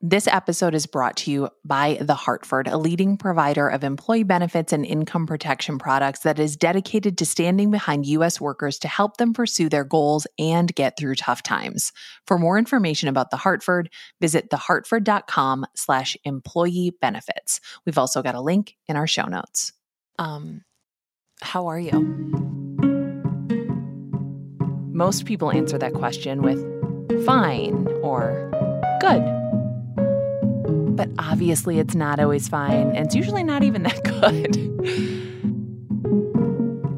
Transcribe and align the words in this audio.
This 0.00 0.28
episode 0.28 0.76
is 0.76 0.86
brought 0.86 1.16
to 1.18 1.30
you 1.32 1.48
by 1.64 1.98
The 2.00 2.14
Hartford, 2.14 2.68
a 2.68 2.78
leading 2.78 3.16
provider 3.16 3.66
of 3.66 3.82
employee 3.82 4.22
benefits 4.22 4.72
and 4.72 4.86
income 4.86 5.26
protection 5.26 5.76
products 5.76 6.20
that 6.20 6.38
is 6.38 6.56
dedicated 6.56 7.18
to 7.18 7.26
standing 7.26 7.72
behind 7.72 8.06
U.S. 8.06 8.40
workers 8.40 8.78
to 8.78 8.86
help 8.86 9.16
them 9.16 9.32
pursue 9.32 9.68
their 9.68 9.82
goals 9.82 10.24
and 10.38 10.72
get 10.72 10.96
through 10.96 11.16
tough 11.16 11.42
times. 11.42 11.90
For 12.28 12.38
more 12.38 12.58
information 12.58 13.08
about 13.08 13.32
The 13.32 13.38
Hartford, 13.38 13.90
visit 14.20 14.50
thehartford.com 14.50 15.66
slash 15.74 16.16
employee 16.22 16.92
benefits. 17.00 17.60
We've 17.84 17.98
also 17.98 18.22
got 18.22 18.36
a 18.36 18.40
link 18.40 18.76
in 18.86 18.94
our 18.94 19.08
show 19.08 19.24
notes. 19.24 19.72
Um, 20.16 20.62
how 21.40 21.66
are 21.66 21.80
you? 21.80 21.98
Most 24.92 25.24
people 25.24 25.50
answer 25.50 25.76
that 25.76 25.94
question 25.94 26.42
with 26.42 26.64
fine 27.26 27.88
or 28.02 28.48
good 29.00 29.37
but 30.98 31.08
obviously 31.20 31.78
it's 31.78 31.94
not 31.94 32.18
always 32.18 32.48
fine, 32.48 32.88
and 32.88 33.06
it's 33.06 33.14
usually 33.14 33.44
not 33.44 33.62
even 33.62 33.84
that 33.84 34.02
good. 34.20 34.54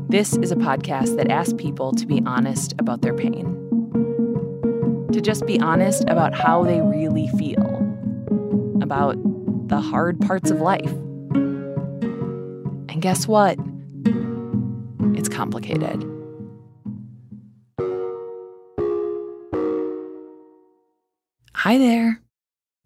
this 0.09 0.35
is 0.39 0.51
a 0.51 0.57
podcast 0.57 1.19
that 1.19 1.31
asks 1.31 1.53
people 1.59 1.93
to 1.93 2.07
be 2.07 2.23
honest 2.25 2.73
about 2.79 3.03
their 3.03 3.15
pain, 3.15 3.45
to 5.13 5.21
just 5.21 5.45
be 5.45 5.61
honest 5.61 6.03
about 6.09 6.35
how 6.35 6.65
they 6.65 6.81
really 6.81 7.29
feel, 7.37 7.77
about 8.81 9.19
the 9.69 9.83
hard 9.83 10.19
parts 10.23 10.51
of 10.51 10.63
life. 10.63 10.93
And 12.89 13.03
guess 13.03 13.29
what? 13.29 13.59
It's 15.15 15.29
complicated. 15.29 16.07
Hi 21.55 21.77
there. 21.77 22.23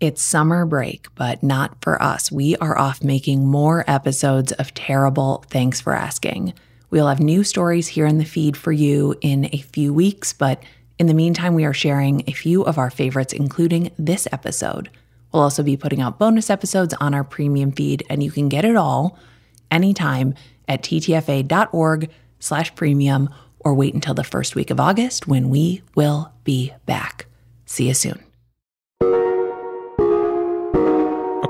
It's 0.01 0.21
summer 0.21 0.67
break, 0.67 1.07
but 1.15 1.43
not 1.43 1.77
for 1.81 2.03
us. 2.03 2.31
We 2.31 2.57
are 2.57 2.77
off 2.77 3.05
making 3.05 3.47
more 3.47 3.85
episodes 3.87 4.51
of 4.53 4.75
Terrible 4.75 5.45
Thanks 5.49 5.81
for 5.81 5.95
Asking. 5.95 6.53
We'll 6.91 7.07
have 7.07 7.21
new 7.21 7.45
stories 7.45 7.89
here 7.89 8.05
in 8.05 8.19
the 8.19 8.25
feed 8.25 8.57
for 8.57 8.73
you 8.73 9.15
in 9.21 9.47
a 9.53 9.59
few 9.59 9.95
weeks, 9.95 10.33
but 10.33 10.61
in 10.99 11.07
the 11.07 11.15
meantime, 11.15 11.55
we 11.55 11.65
are 11.65 11.73
sharing 11.73 12.25
a 12.27 12.33
few 12.33 12.63
of 12.65 12.77
our 12.77 12.91
favorites, 12.91 13.33
including 13.33 13.93
this 13.97 14.27
episode. 14.33 14.91
We'll 15.33 15.43
also 15.43 15.63
be 15.63 15.77
putting 15.77 16.01
out 16.01 16.19
bonus 16.19 16.51
episodes 16.51 16.95
on 16.95 17.15
our 17.15 17.25
premium 17.25 17.71
feed, 17.71 18.05
and 18.11 18.21
you 18.21 18.33
can 18.33 18.49
get 18.49 18.65
it 18.65 18.77
all 18.77 19.17
anytime 19.71 20.35
at 20.67 20.83
ttfa.org 20.83 22.11
slash 22.41 22.75
premium 22.75 23.31
or 23.61 23.75
wait 23.75 23.95
until 23.95 24.15
the 24.15 24.25
first 24.25 24.57
week 24.57 24.71
of 24.71 24.81
August 24.81 25.29
when 25.29 25.51
we 25.51 25.83
will 25.95 26.33
be 26.43 26.73
back. 26.85 27.27
See 27.65 27.87
you 27.89 27.95
soon. 27.95 28.23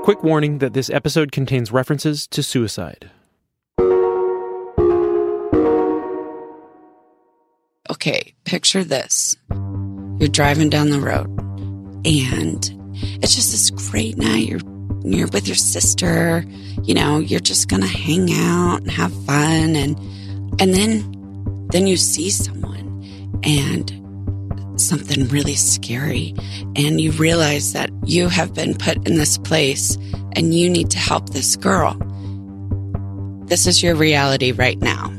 Quick 0.05 0.21
warning 0.21 0.59
that 0.59 0.73
this 0.73 0.91
episode 0.91 1.31
contains 1.31 1.71
references 1.71 2.27
to 2.27 2.43
suicide. 2.43 3.09
Okay, 7.89 8.35
picture 8.43 8.83
this. 8.83 9.35
You're 9.49 10.29
driving 10.29 10.69
down 10.69 10.91
the 10.91 10.99
road 10.99 11.25
and 12.05 12.63
it's 13.23 13.33
just 13.33 13.51
this 13.51 13.71
great 13.89 14.15
night. 14.15 14.47
You're 14.47 14.59
you're 15.03 15.27
with 15.29 15.47
your 15.47 15.55
sister, 15.55 16.45
you 16.83 16.93
know, 16.93 17.17
you're 17.17 17.39
just 17.39 17.67
going 17.67 17.81
to 17.81 17.87
hang 17.87 18.31
out 18.31 18.81
and 18.81 18.91
have 18.91 19.11
fun 19.25 19.75
and 19.75 19.97
and 20.61 20.71
then 20.71 21.67
then 21.71 21.87
you 21.87 21.97
see 21.97 22.29
someone 22.29 23.41
and 23.43 24.04
something 24.79 25.27
really 25.27 25.55
scary 25.55 26.33
and 26.75 26.99
you 26.99 27.11
realize 27.11 27.73
that 27.73 27.89
you 28.05 28.29
have 28.29 28.53
been 28.53 28.75
put 28.75 29.07
in 29.07 29.15
this 29.15 29.37
place 29.37 29.97
and 30.33 30.53
you 30.53 30.69
need 30.69 30.89
to 30.91 30.97
help 30.97 31.29
this 31.29 31.55
girl. 31.55 31.95
This 33.47 33.67
is 33.67 33.83
your 33.83 33.95
reality 33.95 34.51
right 34.51 34.79
now. 34.79 35.09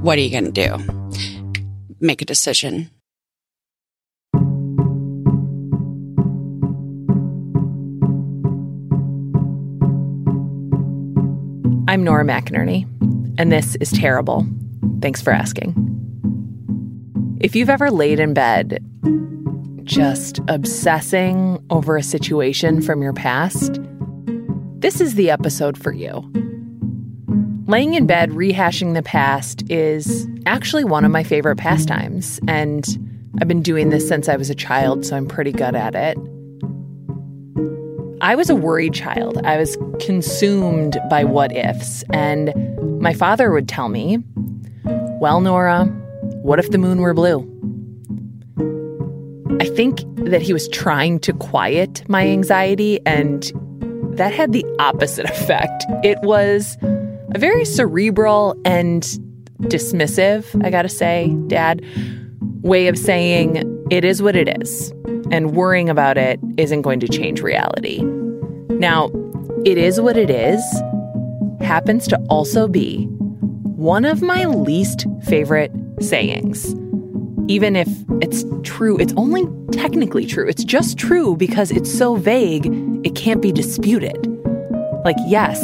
What 0.00 0.18
are 0.18 0.20
you 0.20 0.30
going 0.30 0.52
to 0.52 0.68
do? 0.68 0.76
Make 2.00 2.22
a 2.22 2.24
decision. 2.24 2.90
I'm 11.86 12.02
Nora 12.02 12.24
McInerny, 12.24 12.88
and 13.38 13.52
this 13.52 13.76
is 13.76 13.92
terrible. 13.92 14.46
Thanks 15.00 15.22
for 15.22 15.32
asking. 15.32 15.93
If 17.44 17.54
you've 17.54 17.68
ever 17.68 17.90
laid 17.90 18.20
in 18.20 18.32
bed 18.32 18.82
just 19.84 20.40
obsessing 20.48 21.62
over 21.68 21.98
a 21.98 22.02
situation 22.02 22.80
from 22.80 23.02
your 23.02 23.12
past, 23.12 23.78
this 24.78 24.98
is 24.98 25.14
the 25.14 25.28
episode 25.28 25.76
for 25.76 25.92
you. 25.92 26.22
Laying 27.66 27.92
in 27.92 28.06
bed 28.06 28.30
rehashing 28.30 28.94
the 28.94 29.02
past 29.02 29.62
is 29.70 30.26
actually 30.46 30.84
one 30.84 31.04
of 31.04 31.10
my 31.10 31.22
favorite 31.22 31.56
pastimes, 31.56 32.40
and 32.48 32.86
I've 33.42 33.48
been 33.48 33.60
doing 33.60 33.90
this 33.90 34.08
since 34.08 34.26
I 34.26 34.36
was 34.36 34.48
a 34.48 34.54
child, 34.54 35.04
so 35.04 35.14
I'm 35.14 35.28
pretty 35.28 35.52
good 35.52 35.74
at 35.74 35.94
it. 35.94 36.16
I 38.22 38.36
was 38.36 38.48
a 38.48 38.56
worried 38.56 38.94
child. 38.94 39.36
I 39.44 39.58
was 39.58 39.76
consumed 40.00 40.96
by 41.10 41.24
what 41.24 41.54
ifs, 41.54 42.04
and 42.10 42.54
my 43.02 43.12
father 43.12 43.52
would 43.52 43.68
tell 43.68 43.90
me, 43.90 44.24
Well, 45.20 45.42
Nora, 45.42 45.94
what 46.42 46.58
if 46.58 46.70
the 46.70 46.78
moon 46.78 47.00
were 47.00 47.14
blue? 47.14 47.40
I 49.60 49.66
think 49.66 50.02
that 50.16 50.42
he 50.42 50.52
was 50.52 50.68
trying 50.68 51.20
to 51.20 51.32
quiet 51.32 52.02
my 52.08 52.26
anxiety, 52.26 52.98
and 53.06 53.50
that 54.16 54.32
had 54.32 54.52
the 54.52 54.64
opposite 54.78 55.24
effect. 55.30 55.84
It 56.02 56.18
was 56.22 56.76
a 56.82 57.38
very 57.38 57.64
cerebral 57.64 58.60
and 58.64 59.02
dismissive, 59.62 60.64
I 60.64 60.70
gotta 60.70 60.88
say, 60.88 61.34
Dad, 61.46 61.84
way 62.62 62.88
of 62.88 62.98
saying 62.98 63.62
it 63.90 64.04
is 64.04 64.22
what 64.22 64.36
it 64.36 64.60
is, 64.60 64.90
and 65.30 65.54
worrying 65.54 65.88
about 65.88 66.18
it 66.18 66.40
isn't 66.56 66.82
going 66.82 67.00
to 67.00 67.08
change 67.08 67.40
reality. 67.40 68.02
Now, 68.70 69.10
it 69.64 69.78
is 69.78 70.00
what 70.00 70.16
it 70.16 70.30
is 70.30 70.62
happens 71.60 72.06
to 72.08 72.18
also 72.28 72.68
be 72.68 73.06
one 73.76 74.04
of 74.04 74.22
my 74.22 74.44
least 74.44 75.06
favorite 75.24 75.72
sayings. 76.00 76.74
Even 77.48 77.76
if 77.76 77.88
it's 78.22 78.44
true, 78.62 78.96
it's 78.98 79.12
only 79.16 79.46
technically 79.72 80.26
true. 80.26 80.48
It's 80.48 80.64
just 80.64 80.98
true 80.98 81.36
because 81.36 81.70
it's 81.70 81.92
so 81.92 82.16
vague, 82.16 82.66
it 83.04 83.14
can't 83.14 83.42
be 83.42 83.52
disputed. 83.52 84.16
Like, 85.04 85.16
yes, 85.26 85.60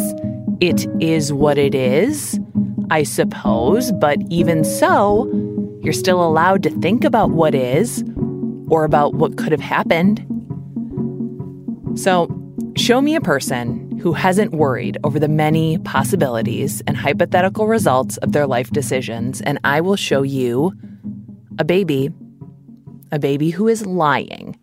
it 0.60 0.86
is 1.00 1.32
what 1.32 1.56
it 1.56 1.74
is, 1.74 2.38
I 2.90 3.02
suppose, 3.02 3.92
but 3.92 4.18
even 4.28 4.62
so, 4.64 5.30
you're 5.82 5.94
still 5.94 6.22
allowed 6.22 6.62
to 6.64 6.70
think 6.80 7.04
about 7.04 7.30
what 7.30 7.54
is 7.54 8.04
or 8.68 8.84
about 8.84 9.14
what 9.14 9.38
could 9.38 9.52
have 9.52 9.60
happened. 9.60 10.26
So, 11.94 12.28
show 12.76 13.00
me 13.00 13.14
a 13.14 13.20
person 13.20 13.89
who 14.00 14.14
hasn't 14.14 14.52
worried 14.52 14.96
over 15.04 15.18
the 15.18 15.28
many 15.28 15.76
possibilities 15.78 16.80
and 16.86 16.96
hypothetical 16.96 17.66
results 17.66 18.16
of 18.18 18.32
their 18.32 18.46
life 18.46 18.70
decisions, 18.70 19.42
and 19.42 19.58
I 19.62 19.82
will 19.82 19.96
show 19.96 20.22
you 20.22 20.72
a 21.58 21.64
baby, 21.64 22.10
a 23.12 23.18
baby 23.18 23.50
who 23.50 23.68
is 23.68 23.84
lying. 23.84 24.58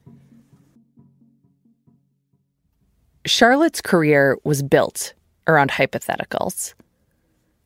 Charlotte's 3.27 3.81
career 3.81 4.37
was 4.43 4.63
built 4.63 5.13
around 5.45 5.69
hypotheticals. 5.69 6.73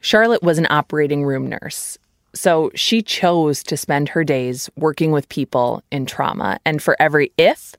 Charlotte 0.02 0.44
was 0.44 0.58
an 0.58 0.68
operating 0.70 1.24
room 1.24 1.48
nurse, 1.48 1.98
so 2.34 2.72
she 2.76 3.02
chose 3.02 3.64
to 3.64 3.78
spend 3.78 4.10
her 4.10 4.26
days 4.26 4.70
working 4.76 5.12
with 5.12 5.30
people 5.30 5.84
in 5.90 6.06
trauma, 6.06 6.60
and 6.66 6.82
for 6.82 6.98
every 7.00 7.32
if, 7.38 7.76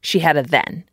she 0.00 0.18
had 0.18 0.36
a 0.36 0.42
then. 0.42 0.84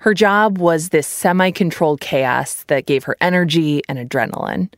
Her 0.00 0.14
job 0.14 0.56
was 0.56 0.88
this 0.88 1.06
semi 1.06 1.50
controlled 1.50 2.00
chaos 2.00 2.64
that 2.64 2.86
gave 2.86 3.04
her 3.04 3.18
energy 3.20 3.82
and 3.86 3.98
adrenaline. 3.98 4.72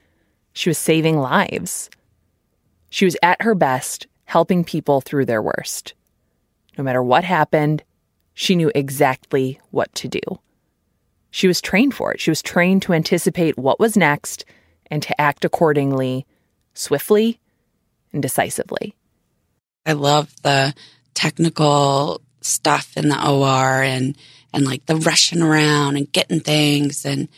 She 0.53 0.69
was 0.69 0.79
saving 0.79 1.17
lives. 1.17 1.89
She 2.91 3.05
was 3.05 3.17
at 3.23 3.41
her 3.43 3.55
best, 3.55 4.09
helping 4.25 4.65
people 4.65 5.01
through 5.01 5.27
their 5.27 5.41
worst. 5.41 5.95
No 6.77 6.83
matter 6.83 7.03
what 7.03 7.23
happened, 7.23 7.85
she 8.35 8.57
knew 8.57 8.73
exactly 8.75 9.61
what 9.71 9.95
to 9.95 10.09
do. 10.09 10.21
She 11.31 11.47
was 11.47 11.61
trained 11.61 11.95
for 11.95 12.13
it. 12.13 12.21
She 12.21 12.31
was 12.31 12.43
trained 12.43 12.83
to 12.83 12.93
anticipate 12.93 13.57
what 13.57 13.79
was 13.79 13.97
next 13.97 14.45
and 14.91 15.05
to 15.05 15.21
act 15.21 15.45
accordingly, 15.45 16.27
swiftly 16.75 17.39
and 18.13 18.21
decisively. 18.21 18.97
I 19.87 19.93
love 19.93 20.35
the 20.43 20.75
technical 21.15 22.21
stuff 22.41 22.97
in 22.97 23.09
the 23.09 23.29
OR 23.29 23.83
and 23.83 24.17
and 24.53 24.65
like 24.65 24.87
the 24.87 24.97
rushing 24.97 25.43
around 25.43 25.97
and 25.97 26.11
getting 26.13 26.41
things 26.41 27.05
and 27.05 27.29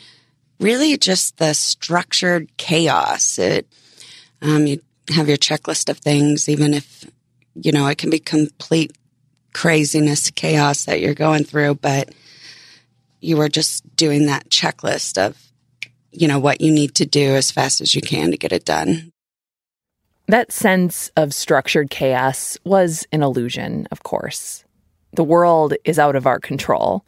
really 0.59 0.97
just 0.97 1.37
the 1.37 1.53
structured 1.53 2.55
chaos. 2.57 3.39
It, 3.39 3.67
um, 4.41 4.67
you 4.67 4.81
have 5.13 5.27
your 5.27 5.37
checklist 5.37 5.89
of 5.89 5.97
things, 5.99 6.49
even 6.49 6.73
if, 6.73 7.05
you 7.55 7.71
know, 7.71 7.87
it 7.87 7.97
can 7.97 8.09
be 8.09 8.19
complete 8.19 8.91
craziness, 9.53 10.31
chaos 10.31 10.85
that 10.85 10.99
you're 10.99 11.13
going 11.13 11.43
through, 11.45 11.75
but 11.75 12.13
you 13.21 13.39
are 13.39 13.49
just 13.49 13.95
doing 13.95 14.25
that 14.25 14.49
checklist 14.49 15.17
of, 15.17 15.41
you 16.11 16.27
know, 16.27 16.39
what 16.39 16.61
you 16.61 16.71
need 16.71 16.95
to 16.95 17.05
do 17.05 17.35
as 17.35 17.51
fast 17.51 17.81
as 17.81 17.95
you 17.95 18.01
can 18.01 18.31
to 18.31 18.37
get 18.37 18.51
it 18.51 18.65
done. 18.65 19.11
That 20.27 20.51
sense 20.51 21.11
of 21.15 21.33
structured 21.33 21.89
chaos 21.89 22.57
was 22.63 23.05
an 23.11 23.21
illusion, 23.21 23.87
of 23.91 24.03
course. 24.03 24.64
The 25.15 25.23
world 25.23 25.73
is 25.85 25.97
out 25.97 26.17
of 26.17 26.27
our 26.27 26.39
control, 26.39 27.05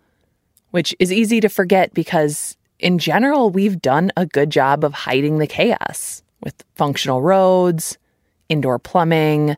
which 0.71 0.95
is 0.97 1.11
easy 1.11 1.41
to 1.41 1.49
forget 1.49 1.93
because, 1.93 2.55
in 2.79 2.99
general, 2.99 3.49
we've 3.49 3.81
done 3.81 4.11
a 4.15 4.25
good 4.25 4.49
job 4.49 4.85
of 4.85 4.93
hiding 4.93 5.39
the 5.39 5.47
chaos 5.47 6.23
with 6.41 6.63
functional 6.75 7.21
roads, 7.21 7.97
indoor 8.47 8.79
plumbing, 8.79 9.57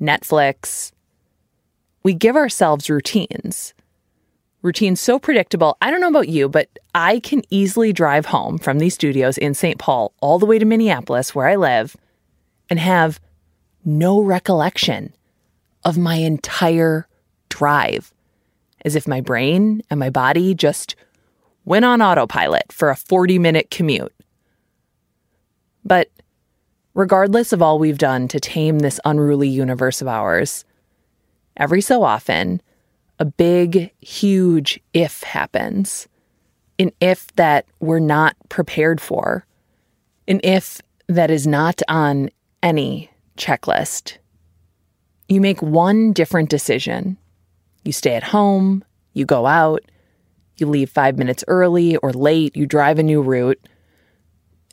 Netflix. 0.00 0.92
We 2.04 2.14
give 2.14 2.36
ourselves 2.36 2.88
routines. 2.88 3.74
Routines 4.62 5.00
so 5.00 5.18
predictable. 5.18 5.76
I 5.82 5.90
don't 5.90 6.00
know 6.00 6.08
about 6.08 6.28
you, 6.28 6.48
but 6.48 6.68
I 6.94 7.18
can 7.18 7.42
easily 7.50 7.92
drive 7.92 8.26
home 8.26 8.58
from 8.58 8.78
these 8.78 8.94
studios 8.94 9.36
in 9.36 9.54
St. 9.54 9.78
Paul 9.78 10.12
all 10.20 10.38
the 10.38 10.46
way 10.46 10.60
to 10.60 10.64
Minneapolis, 10.64 11.34
where 11.34 11.48
I 11.48 11.56
live, 11.56 11.96
and 12.70 12.78
have 12.78 13.18
no 13.84 14.20
recollection 14.20 15.12
of 15.84 15.98
my 15.98 16.14
entire 16.16 17.08
drive, 17.52 18.12
as 18.84 18.96
if 18.96 19.06
my 19.06 19.20
brain 19.20 19.82
and 19.90 20.00
my 20.00 20.10
body 20.10 20.54
just 20.54 20.96
went 21.64 21.84
on 21.84 22.00
autopilot 22.00 22.72
for 22.72 22.88
a 22.88 22.96
40 22.96 23.38
minute 23.38 23.70
commute. 23.70 24.14
But 25.84 26.10
regardless 26.94 27.52
of 27.52 27.60
all 27.60 27.78
we've 27.78 27.98
done 27.98 28.26
to 28.28 28.40
tame 28.40 28.78
this 28.78 28.98
unruly 29.04 29.48
universe 29.48 30.00
of 30.00 30.08
ours, 30.08 30.64
every 31.56 31.80
so 31.80 32.02
often, 32.02 32.62
a 33.18 33.24
big, 33.24 33.92
huge 34.00 34.80
if 34.94 35.22
happens. 35.22 36.08
An 36.78 36.90
if 37.00 37.28
that 37.36 37.66
we're 37.80 38.00
not 38.00 38.34
prepared 38.48 39.00
for. 39.00 39.46
An 40.26 40.40
if 40.42 40.80
that 41.06 41.30
is 41.30 41.46
not 41.46 41.82
on 41.88 42.30
any 42.62 43.10
checklist. 43.36 44.18
You 45.28 45.40
make 45.40 45.62
one 45.62 46.12
different 46.12 46.48
decision. 46.48 47.16
You 47.84 47.92
stay 47.92 48.14
at 48.14 48.22
home, 48.22 48.84
you 49.12 49.24
go 49.24 49.46
out, 49.46 49.82
you 50.56 50.66
leave 50.66 50.90
five 50.90 51.18
minutes 51.18 51.44
early 51.48 51.96
or 51.96 52.12
late, 52.12 52.56
you 52.56 52.66
drive 52.66 52.98
a 52.98 53.02
new 53.02 53.22
route, 53.22 53.60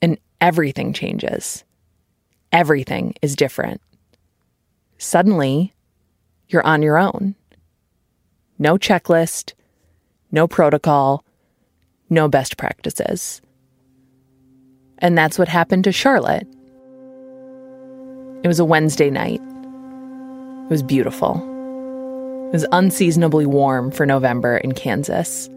and 0.01 0.17
everything 0.39 0.93
changes. 0.93 1.63
Everything 2.51 3.13
is 3.21 3.35
different. 3.35 3.81
Suddenly, 4.97 5.73
you're 6.47 6.65
on 6.65 6.81
your 6.81 6.97
own. 6.97 7.35
No 8.57 8.77
checklist, 8.77 9.53
no 10.31 10.47
protocol, 10.47 11.23
no 12.09 12.27
best 12.27 12.57
practices. 12.57 13.41
And 14.97 15.17
that's 15.17 15.39
what 15.39 15.47
happened 15.47 15.85
to 15.85 15.91
Charlotte. 15.91 16.47
It 18.43 18.47
was 18.47 18.59
a 18.59 18.65
Wednesday 18.65 19.09
night. 19.09 19.41
It 19.41 20.69
was 20.69 20.83
beautiful. 20.83 21.48
It 22.49 22.53
was 22.53 22.65
unseasonably 22.71 23.45
warm 23.45 23.91
for 23.91 24.07
November 24.07 24.57
in 24.57 24.71
Kansas. 24.71 25.47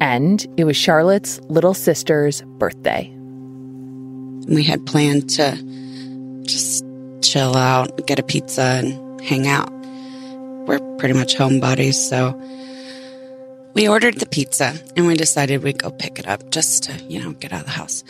And 0.00 0.44
it 0.56 0.64
was 0.64 0.76
Charlotte's 0.76 1.40
little 1.42 1.72
sister's 1.72 2.42
birthday. 2.42 3.14
We 4.48 4.64
had 4.64 4.84
planned 4.86 5.30
to 5.30 5.56
just 6.42 6.84
chill 7.22 7.56
out, 7.56 8.08
get 8.08 8.18
a 8.18 8.24
pizza, 8.24 8.60
and 8.62 9.20
hang 9.20 9.46
out. 9.46 9.70
We're 10.66 10.80
pretty 10.98 11.14
much 11.14 11.36
homebodies, 11.36 11.94
so 11.94 12.34
we 13.74 13.86
ordered 13.86 14.18
the 14.18 14.26
pizza 14.26 14.74
and 14.96 15.06
we 15.06 15.14
decided 15.14 15.62
we'd 15.62 15.78
go 15.78 15.92
pick 15.92 16.18
it 16.18 16.26
up 16.26 16.50
just 16.50 16.82
to, 16.84 16.92
you 17.04 17.22
know, 17.22 17.34
get 17.34 17.52
out 17.52 17.60
of 17.60 17.66
the 17.66 17.72
house. 17.72 18.02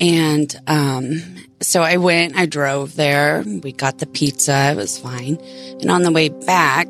And 0.00 0.52
um, 0.66 1.22
so 1.64 1.82
I 1.82 1.96
went, 1.96 2.36
I 2.36 2.46
drove 2.46 2.94
there, 2.94 3.42
we 3.44 3.72
got 3.72 3.98
the 3.98 4.06
pizza, 4.06 4.72
it 4.72 4.76
was 4.76 4.98
fine. 4.98 5.38
And 5.80 5.90
on 5.90 6.02
the 6.02 6.12
way 6.12 6.28
back, 6.28 6.88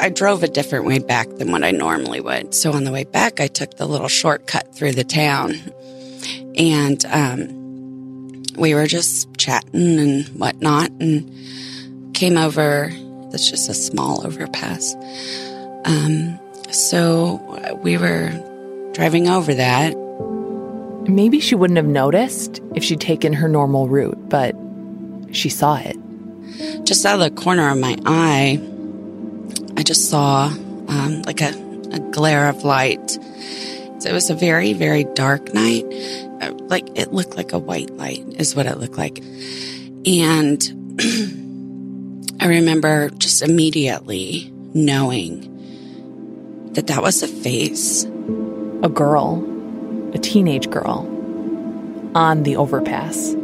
I 0.00 0.08
drove 0.08 0.42
a 0.42 0.48
different 0.48 0.84
way 0.84 0.98
back 0.98 1.28
than 1.28 1.52
what 1.52 1.62
I 1.62 1.70
normally 1.70 2.20
would. 2.20 2.54
So 2.54 2.72
on 2.72 2.84
the 2.84 2.92
way 2.92 3.04
back, 3.04 3.40
I 3.40 3.46
took 3.46 3.76
the 3.76 3.86
little 3.86 4.08
shortcut 4.08 4.74
through 4.74 4.92
the 4.92 5.04
town. 5.04 5.54
And 6.56 7.04
um, 7.06 8.42
we 8.56 8.74
were 8.74 8.86
just 8.86 9.36
chatting 9.36 9.98
and 9.98 10.26
whatnot 10.28 10.90
and 11.00 12.14
came 12.14 12.36
over. 12.36 12.90
That's 13.30 13.48
just 13.48 13.68
a 13.68 13.74
small 13.74 14.26
overpass. 14.26 14.94
Um, 15.84 16.38
so 16.70 17.78
we 17.82 17.96
were 17.96 18.30
driving 18.92 19.28
over 19.28 19.54
that 19.54 19.94
Maybe 21.08 21.40
she 21.40 21.54
wouldn't 21.54 21.76
have 21.76 21.86
noticed 21.86 22.60
if 22.74 22.82
she'd 22.84 23.00
taken 23.00 23.32
her 23.32 23.48
normal 23.48 23.88
route, 23.88 24.28
but 24.28 24.54
she 25.32 25.48
saw 25.48 25.76
it. 25.76 25.96
just 26.84 27.04
out 27.04 27.14
of 27.14 27.20
the 27.20 27.30
corner 27.42 27.68
of 27.70 27.78
my 27.78 27.96
eye, 28.06 28.60
I 29.76 29.82
just 29.82 30.08
saw 30.10 30.46
um, 30.46 31.22
like 31.22 31.40
a, 31.40 31.48
a 31.92 32.00
glare 32.10 32.48
of 32.48 32.64
light. 32.64 33.10
So 33.98 34.08
it 34.10 34.12
was 34.12 34.30
a 34.30 34.34
very, 34.34 34.72
very 34.72 35.04
dark 35.14 35.52
night. 35.54 35.84
Uh, 36.40 36.52
Like 36.68 36.88
it 36.98 37.12
looked 37.12 37.36
like 37.36 37.52
a 37.52 37.58
white 37.58 37.90
light, 37.96 38.24
is 38.38 38.54
what 38.54 38.66
it 38.66 38.78
looked 38.78 38.98
like. 38.98 39.18
And 40.06 40.60
I 42.40 42.46
remember 42.48 43.10
just 43.10 43.42
immediately 43.42 44.52
knowing 44.74 45.52
that 46.74 46.86
that 46.88 47.02
was 47.02 47.22
a 47.22 47.28
face. 47.28 48.04
A 48.82 48.88
girl, 48.88 49.42
a 50.16 50.18
teenage 50.18 50.70
girl, 50.70 51.06
on 52.14 52.42
the 52.42 52.56
overpass. 52.56 53.34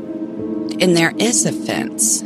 and 0.81 0.97
there 0.97 1.13
is 1.19 1.45
a 1.45 1.53
fence 1.53 2.23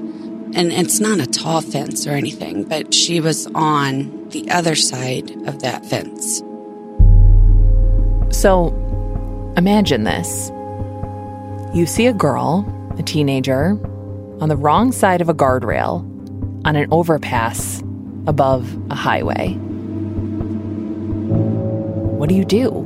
and 0.54 0.72
it's 0.72 1.00
not 1.00 1.19
a 1.19 1.26
tall 1.26 1.60
fence 1.60 2.06
or 2.06 2.12
anything 2.12 2.62
but 2.62 2.94
she 2.94 3.20
was 3.20 3.48
on 3.56 4.28
the 4.28 4.48
other 4.50 4.76
side 4.76 5.28
of 5.48 5.58
that 5.60 5.84
fence 5.84 6.43
So 8.31 8.69
imagine 9.56 10.04
this 10.04 10.50
you 11.75 11.84
see 11.84 12.06
a 12.06 12.12
girl, 12.12 12.64
a 12.96 13.02
teenager, 13.02 13.76
on 14.40 14.49
the 14.49 14.56
wrong 14.56 14.92
side 14.92 15.20
of 15.20 15.28
a 15.28 15.34
guardrail 15.34 16.04
on 16.64 16.76
an 16.76 16.87
overpass 16.92 17.82
above 18.28 18.64
a 18.90 18.94
highway. 18.94 19.54
What 22.16 22.28
do 22.28 22.34
you 22.37 22.44
do? 22.44 22.86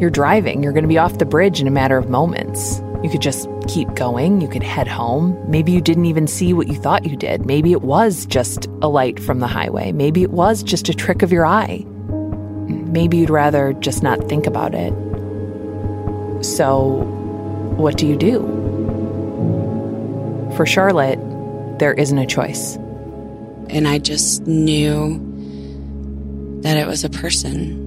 You're 0.00 0.10
driving, 0.10 0.62
you're 0.62 0.72
going 0.72 0.84
to 0.84 0.88
be 0.88 0.98
off 0.98 1.18
the 1.18 1.26
bridge 1.26 1.60
in 1.60 1.66
a 1.66 1.70
matter 1.70 1.96
of 1.96 2.08
moments. 2.08 2.82
You 3.02 3.10
could 3.10 3.22
just 3.22 3.48
keep 3.68 3.94
going, 3.94 4.40
you 4.40 4.48
could 4.48 4.62
head 4.62 4.88
home. 4.88 5.38
Maybe 5.48 5.72
you 5.72 5.80
didn't 5.80 6.06
even 6.06 6.26
see 6.26 6.52
what 6.52 6.68
you 6.68 6.74
thought 6.74 7.04
you 7.04 7.16
did. 7.16 7.44
Maybe 7.46 7.72
it 7.72 7.82
was 7.82 8.26
just 8.26 8.66
a 8.82 8.88
light 8.88 9.20
from 9.20 9.40
the 9.40 9.46
highway. 9.46 9.92
Maybe 9.92 10.22
it 10.22 10.30
was 10.30 10.62
just 10.62 10.88
a 10.88 10.94
trick 10.94 11.22
of 11.22 11.30
your 11.30 11.46
eye. 11.46 11.84
Maybe 12.66 13.18
you'd 13.18 13.30
rather 13.30 13.72
just 13.74 14.02
not 14.02 14.28
think 14.28 14.46
about 14.46 14.74
it. 14.74 14.92
So, 16.44 17.02
what 17.76 17.96
do 17.96 18.06
you 18.06 18.16
do? 18.16 18.40
For 20.56 20.66
Charlotte, 20.66 21.18
there 21.78 21.92
isn't 21.94 22.18
a 22.18 22.26
choice. 22.26 22.76
and 23.70 23.88
i 23.88 23.98
just 23.98 24.46
knew 24.46 25.18
that 26.62 26.76
it 26.76 26.86
was 26.86 27.02
a 27.02 27.10
person 27.10 27.83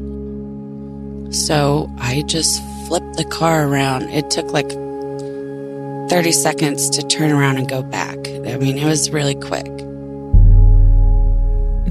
so 1.32 1.90
i 2.00 2.22
just 2.24 2.62
flipped 2.88 3.18
the 3.18 3.26
car 3.26 3.68
around 3.68 4.04
it 4.04 4.30
took 4.30 4.52
like 4.52 4.70
30 6.10 6.32
seconds 6.32 6.90
to 6.90 7.06
turn 7.08 7.32
around 7.32 7.58
and 7.58 7.68
go 7.68 7.84
back 7.84 8.18
i 8.28 8.58
mean 8.58 8.78
it 8.78 8.86
was 8.86 9.12
really 9.12 9.36
quick 9.36 9.68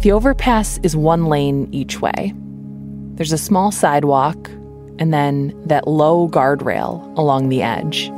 The 0.02 0.12
overpass 0.12 0.78
is 0.82 0.94
one 0.94 1.24
lane 1.24 1.68
each 1.72 2.00
way. 2.00 2.32
There's 3.16 3.32
a 3.32 3.38
small 3.38 3.72
sidewalk 3.72 4.36
and 4.98 5.12
then 5.12 5.52
that 5.66 5.88
low 5.88 6.28
guardrail 6.28 7.16
along 7.18 7.48
the 7.48 7.62
edge. 7.62 8.10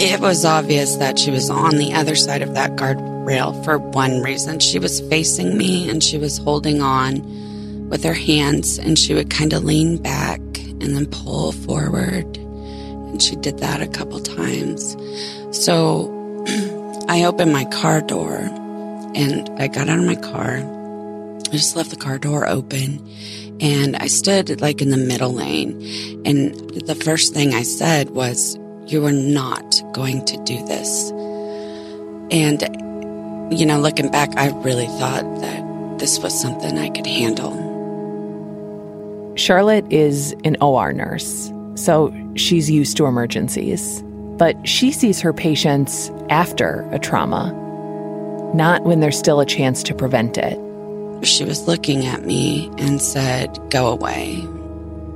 It 0.00 0.20
was 0.20 0.44
obvious 0.44 0.96
that 0.96 1.18
she 1.18 1.30
was 1.30 1.50
on 1.50 1.76
the 1.76 1.92
other 1.92 2.14
side 2.14 2.42
of 2.42 2.54
that 2.54 2.76
guardrail 2.76 3.62
for 3.64 3.78
one 3.78 4.22
reason. 4.22 4.60
She 4.60 4.78
was 4.78 5.00
facing 5.10 5.58
me 5.58 5.90
and 5.90 6.02
she 6.02 6.16
was 6.16 6.38
holding 6.38 6.80
on 6.80 7.16
with 7.88 8.04
her 8.04 8.14
hands 8.14 8.78
and 8.78 8.98
she 8.98 9.14
would 9.14 9.30
kind 9.30 9.52
of 9.52 9.64
lean 9.64 9.96
back 9.96 10.40
and 10.58 10.94
then 10.94 11.06
pull 11.06 11.52
forward. 11.52 12.36
And 12.36 13.22
she 13.22 13.36
did 13.36 13.58
that 13.58 13.80
a 13.80 13.86
couple 13.86 14.20
times. 14.20 14.96
So 15.50 16.14
I 17.08 17.24
opened 17.24 17.52
my 17.52 17.64
car 17.66 18.00
door 18.00 18.36
and 19.14 19.48
I 19.58 19.68
got 19.68 19.88
out 19.88 19.98
of 19.98 20.04
my 20.04 20.16
car. 20.16 20.58
I 20.58 21.50
just 21.52 21.76
left 21.76 21.90
the 21.90 21.96
car 21.96 22.18
door 22.18 22.46
open 22.46 23.06
and 23.60 23.96
I 23.96 24.06
stood 24.06 24.60
like 24.60 24.80
in 24.80 24.90
the 24.90 24.96
middle 24.96 25.32
lane. 25.32 25.80
And 26.24 26.54
the 26.70 26.94
first 26.94 27.34
thing 27.34 27.54
I 27.54 27.62
said 27.62 28.10
was, 28.10 28.58
You 28.86 29.04
are 29.06 29.12
not 29.12 29.82
going 29.92 30.24
to 30.26 30.36
do 30.44 30.64
this. 30.66 31.10
And, 32.30 32.62
you 33.58 33.64
know, 33.64 33.80
looking 33.80 34.10
back, 34.10 34.36
I 34.36 34.50
really 34.60 34.86
thought 34.86 35.24
that 35.40 35.98
this 35.98 36.18
was 36.20 36.38
something 36.38 36.78
I 36.78 36.90
could 36.90 37.06
handle. 37.06 37.67
Charlotte 39.38 39.90
is 39.92 40.34
an 40.42 40.56
OR 40.60 40.92
nurse, 40.92 41.52
so 41.76 42.12
she's 42.34 42.68
used 42.68 42.96
to 42.96 43.06
emergencies. 43.06 44.02
But 44.36 44.56
she 44.66 44.90
sees 44.90 45.20
her 45.20 45.32
patients 45.32 46.10
after 46.28 46.88
a 46.90 46.98
trauma, 46.98 47.52
not 48.52 48.82
when 48.82 48.98
there's 48.98 49.16
still 49.16 49.38
a 49.38 49.46
chance 49.46 49.84
to 49.84 49.94
prevent 49.94 50.38
it. 50.38 50.58
She 51.24 51.44
was 51.44 51.68
looking 51.68 52.04
at 52.04 52.24
me 52.24 52.68
and 52.78 53.00
said, 53.00 53.56
Go 53.70 53.86
away. 53.86 54.44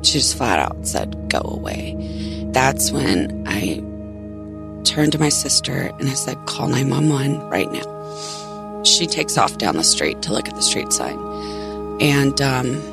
She 0.03 0.13
just 0.15 0.37
flat 0.37 0.61
out 0.61 0.87
said, 0.87 1.29
Go 1.29 1.41
away. 1.41 1.97
That's 2.53 2.93
when 2.93 3.45
I 3.49 3.83
turned 4.85 5.13
to 5.13 5.19
my 5.19 5.31
sister 5.31 5.93
and 5.99 6.09
I 6.09 6.15
said, 6.15 6.37
Call 6.47 6.69
911 6.69 7.41
right 7.51 7.71
now. 7.73 8.83
She 8.85 9.07
takes 9.07 9.37
off 9.37 9.59
down 9.59 9.77
the 9.77 9.85
street 9.85 10.23
to 10.23 10.33
look 10.33 10.49
at 10.49 10.55
the 10.55 10.63
street 10.63 10.93
sign. 10.93 11.19
And 12.01 12.41
um, 12.41 12.92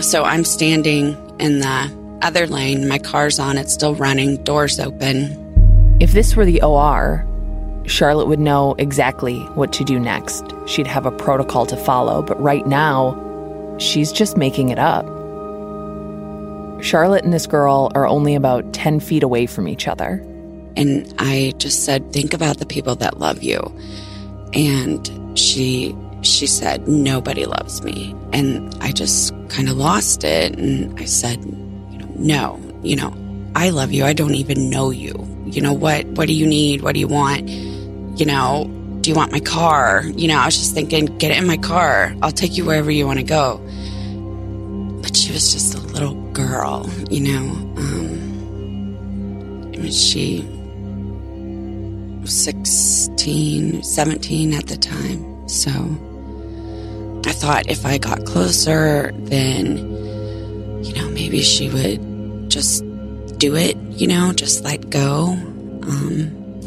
so 0.00 0.24
I'm 0.24 0.44
standing 0.44 1.16
in 1.38 1.60
the 1.60 2.18
other 2.22 2.46
lane. 2.46 2.88
My 2.88 2.98
car's 2.98 3.38
on, 3.38 3.58
it's 3.58 3.72
still 3.72 3.94
running, 3.94 4.42
doors 4.44 4.78
open. 4.78 5.96
If 6.00 6.12
this 6.12 6.36
were 6.36 6.44
the 6.44 6.62
OR, 6.62 7.26
Charlotte 7.86 8.28
would 8.28 8.38
know 8.38 8.74
exactly 8.78 9.40
what 9.54 9.72
to 9.74 9.84
do 9.84 9.98
next. 9.98 10.44
She'd 10.66 10.86
have 10.86 11.06
a 11.06 11.10
protocol 11.10 11.66
to 11.66 11.76
follow, 11.76 12.22
but 12.22 12.40
right 12.40 12.66
now, 12.66 13.16
she's 13.78 14.12
just 14.12 14.36
making 14.36 14.68
it 14.68 14.78
up. 14.78 15.06
Charlotte 16.82 17.24
and 17.24 17.32
this 17.32 17.46
girl 17.46 17.90
are 17.94 18.06
only 18.06 18.34
about 18.34 18.72
10 18.72 19.00
feet 19.00 19.22
away 19.22 19.46
from 19.46 19.66
each 19.66 19.88
other. 19.88 20.24
And 20.76 21.12
I 21.18 21.54
just 21.58 21.84
said, 21.84 22.12
think 22.12 22.34
about 22.34 22.58
the 22.58 22.66
people 22.66 22.94
that 22.96 23.18
love 23.18 23.42
you. 23.42 23.60
And 24.54 25.38
she 25.38 25.96
she 26.22 26.46
said, 26.46 26.88
nobody 26.88 27.46
loves 27.46 27.82
me. 27.82 28.14
And 28.32 28.74
I 28.80 28.92
just 28.92 29.27
kind 29.58 29.68
of 29.68 29.76
lost 29.76 30.22
it. 30.22 30.56
And 30.56 30.96
I 31.00 31.04
said, 31.04 31.44
you 31.44 31.98
know, 31.98 32.08
no, 32.16 32.80
you 32.84 32.94
know, 32.94 33.12
I 33.56 33.70
love 33.70 33.90
you. 33.90 34.04
I 34.04 34.12
don't 34.12 34.36
even 34.36 34.70
know 34.70 34.90
you. 34.90 35.26
You 35.46 35.60
know, 35.60 35.72
what, 35.72 36.06
what 36.06 36.28
do 36.28 36.32
you 36.32 36.46
need? 36.46 36.82
What 36.82 36.94
do 36.94 37.00
you 37.00 37.08
want? 37.08 37.48
You 37.48 38.24
know, 38.24 38.70
do 39.00 39.10
you 39.10 39.16
want 39.16 39.32
my 39.32 39.40
car? 39.40 40.04
You 40.04 40.28
know, 40.28 40.38
I 40.38 40.44
was 40.44 40.56
just 40.56 40.74
thinking, 40.74 41.06
get 41.18 41.32
it 41.32 41.38
in 41.38 41.46
my 41.48 41.56
car. 41.56 42.14
I'll 42.22 42.30
take 42.30 42.56
you 42.56 42.64
wherever 42.64 42.88
you 42.88 43.04
want 43.04 43.18
to 43.18 43.24
go. 43.24 43.56
But 45.02 45.16
she 45.16 45.32
was 45.32 45.52
just 45.52 45.74
a 45.74 45.80
little 45.80 46.14
girl, 46.30 46.88
you 47.10 47.22
know. 47.22 47.50
Um, 47.78 48.12
I 49.74 49.78
mean, 49.78 49.90
she 49.90 50.42
was 52.20 52.44
16, 52.44 53.82
17 53.82 54.54
at 54.54 54.68
the 54.68 54.76
time. 54.76 55.48
So 55.48 55.72
I 57.28 57.32
thought 57.32 57.68
if 57.68 57.84
I 57.84 57.98
got 57.98 58.24
closer, 58.24 59.12
then, 59.14 59.76
you 60.82 60.94
know, 60.94 61.10
maybe 61.10 61.42
she 61.42 61.68
would 61.68 62.50
just 62.50 62.82
do 63.36 63.54
it, 63.54 63.76
you 63.90 64.06
know, 64.06 64.32
just 64.32 64.64
let 64.64 64.88
go. 64.88 65.32
Um, 65.82 66.60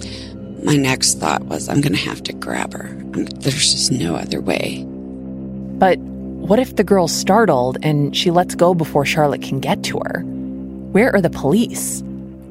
my 0.63 0.75
next 0.75 1.15
thought 1.15 1.45
was, 1.45 1.67
I'm 1.67 1.81
going 1.81 1.95
to 1.95 1.99
have 2.01 2.21
to 2.25 2.33
grab 2.33 2.73
her. 2.73 2.95
There's 3.39 3.73
just 3.73 3.91
no 3.91 4.15
other 4.15 4.39
way. 4.39 4.85
But 4.85 5.97
what 5.97 6.59
if 6.59 6.75
the 6.75 6.83
girl's 6.83 7.11
startled 7.11 7.79
and 7.81 8.15
she 8.15 8.29
lets 8.29 8.53
go 8.53 8.75
before 8.75 9.03
Charlotte 9.03 9.41
can 9.41 9.61
get 9.61 9.81
to 9.85 9.99
her? 10.05 10.21
Where 10.21 11.11
are 11.15 11.21
the 11.21 11.31
police? 11.31 12.03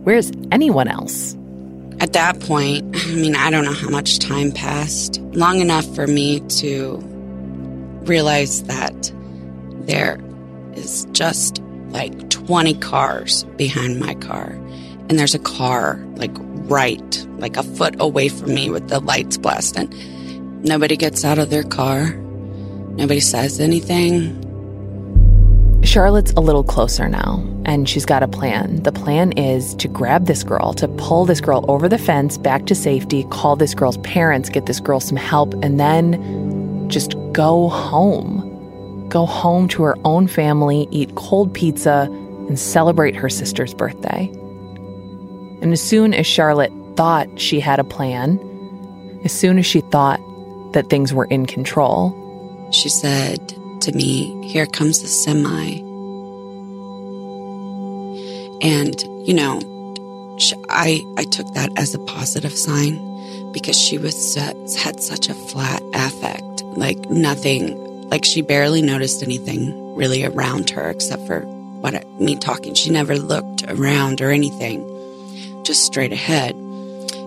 Where's 0.03 0.33
anyone 0.51 0.89
else? 0.89 1.37
At 2.01 2.13
that 2.15 2.41
point, 2.41 2.93
I 2.97 3.15
mean, 3.15 3.37
I 3.37 3.51
don't 3.51 3.65
know 3.65 3.73
how 3.73 3.89
much 3.89 4.19
time 4.19 4.51
passed. 4.51 5.21
Long 5.33 5.61
enough 5.61 5.87
for 5.95 6.09
me 6.09 6.41
to 6.59 7.07
realize 8.03 8.63
that 8.65 9.13
there 9.87 10.19
is 10.75 11.07
just 11.13 11.61
like 11.89 12.31
20 12.31 12.75
cars 12.75 13.45
behind 13.57 14.01
my 14.01 14.15
car. 14.15 14.51
And 15.09 15.19
there's 15.19 15.35
a 15.35 15.41
car 15.41 15.99
like 16.17 16.33
right, 16.71 17.27
like 17.39 17.57
a 17.57 17.63
foot 17.63 17.97
away 17.99 18.29
from 18.29 18.55
me 18.55 18.71
with 18.71 18.89
the 18.89 19.01
lights 19.01 19.37
blasting. 19.37 19.91
Nobody 20.63 20.97
gets 20.97 21.25
out 21.25 21.39
of 21.39 21.51
their 21.51 21.65
car. 21.65 22.11
Nobody 22.91 23.21
says 23.21 23.61
anything. 23.61 24.37
Charlotte's 25.83 26.33
a 26.33 26.41
little 26.41 26.63
closer 26.63 27.09
now, 27.09 27.43
and 27.65 27.89
she's 27.89 28.05
got 28.05 28.23
a 28.23 28.29
plan. 28.29 28.83
The 28.83 28.93
plan 28.93 29.33
is 29.33 29.75
to 29.77 29.89
grab 29.89 30.27
this 30.27 30.45
girl, 30.45 30.75
to 30.75 30.87
pull 30.87 31.25
this 31.25 31.41
girl 31.41 31.65
over 31.69 31.89
the 31.89 31.99
fence 31.99 32.37
back 32.37 32.67
to 32.67 32.75
safety, 32.75 33.25
call 33.31 33.57
this 33.57 33.75
girl's 33.75 33.97
parents, 33.99 34.51
get 34.51 34.67
this 34.67 34.79
girl 34.79 35.01
some 35.01 35.17
help, 35.17 35.55
and 35.65 35.81
then 35.81 36.89
just 36.89 37.15
go 37.41 37.71
home. 37.71 39.09
Go 39.09 39.25
home 39.25 39.67
to 39.69 39.83
her 39.85 39.97
own 40.05 40.27
family, 40.29 40.87
eat 40.91 41.15
cold 41.15 41.55
pizza, 41.55 42.07
and 42.49 42.59
celebrate 42.59 43.17
her 43.17 43.31
sister's 43.31 43.73
birthday. 43.73 44.27
And 45.63 45.73
as 45.73 45.81
soon 45.81 46.13
as 46.13 46.27
Charlotte 46.27 46.71
thought 46.97 47.41
she 47.41 47.59
had 47.59 47.79
a 47.79 47.85
plan, 47.85 48.39
as 49.25 49.33
soon 49.33 49.59
as 49.59 49.65
she 49.65 49.81
thought 49.81 50.21
that 50.75 50.91
things 50.91 51.15
were 51.15 51.25
in 51.25 51.47
control, 51.47 52.13
she 52.73 52.91
said 52.91 53.41
to 53.81 53.93
me, 53.93 54.47
Here 54.47 54.67
comes 54.67 55.01
the 55.01 55.09
semi. 55.09 55.79
And, 58.61 59.01
you 59.27 59.33
know, 59.33 59.61
I, 60.69 61.01
I 61.17 61.25
took 61.25 61.51
that 61.55 61.71
as 61.79 61.95
a 61.95 61.99
positive 62.01 62.53
sign 62.53 63.01
because 63.53 63.81
she 63.81 63.97
was 63.97 64.35
had 64.35 65.01
such 65.01 65.31
a 65.31 65.35
flat 65.35 65.83
affect, 65.95 66.50
like 66.81 66.99
nothing, 67.11 68.09
like 68.09 68.25
she 68.25 68.43
barely 68.43 68.83
noticed 68.83 69.23
anything 69.23 69.95
really 69.95 70.25
around 70.25 70.71
her 70.71 70.89
except 70.91 71.27
for 71.27 71.41
what 71.81 72.05
me 72.19 72.37
talking. 72.37 72.75
She 72.75 72.91
never 72.91 73.17
looked 73.17 73.65
around 73.69 74.21
or 74.21 74.31
anything, 74.31 74.83
just 75.63 75.85
straight 75.85 76.13
ahead. 76.13 76.55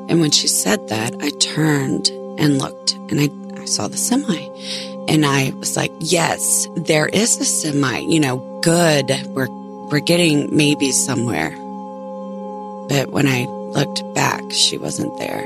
And 0.09 0.19
when 0.19 0.31
she 0.31 0.47
said 0.47 0.89
that, 0.89 1.15
I 1.21 1.29
turned 1.39 2.09
and 2.09 2.57
looked 2.57 2.93
and 2.93 3.21
I, 3.21 3.61
I 3.61 3.65
saw 3.65 3.87
the 3.87 3.97
semi. 3.97 4.49
And 5.07 5.25
I 5.25 5.51
was 5.51 5.77
like, 5.77 5.91
yes, 5.99 6.67
there 6.75 7.07
is 7.07 7.39
a 7.39 7.45
semi, 7.45 7.99
you 7.99 8.19
know, 8.19 8.59
good. 8.61 9.11
We're, 9.27 9.49
we're 9.89 9.99
getting 9.99 10.55
maybe 10.55 10.91
somewhere. 10.91 11.51
But 12.89 13.11
when 13.11 13.27
I 13.27 13.45
looked 13.45 14.01
back, 14.13 14.41
she 14.51 14.77
wasn't 14.77 15.17
there. 15.19 15.45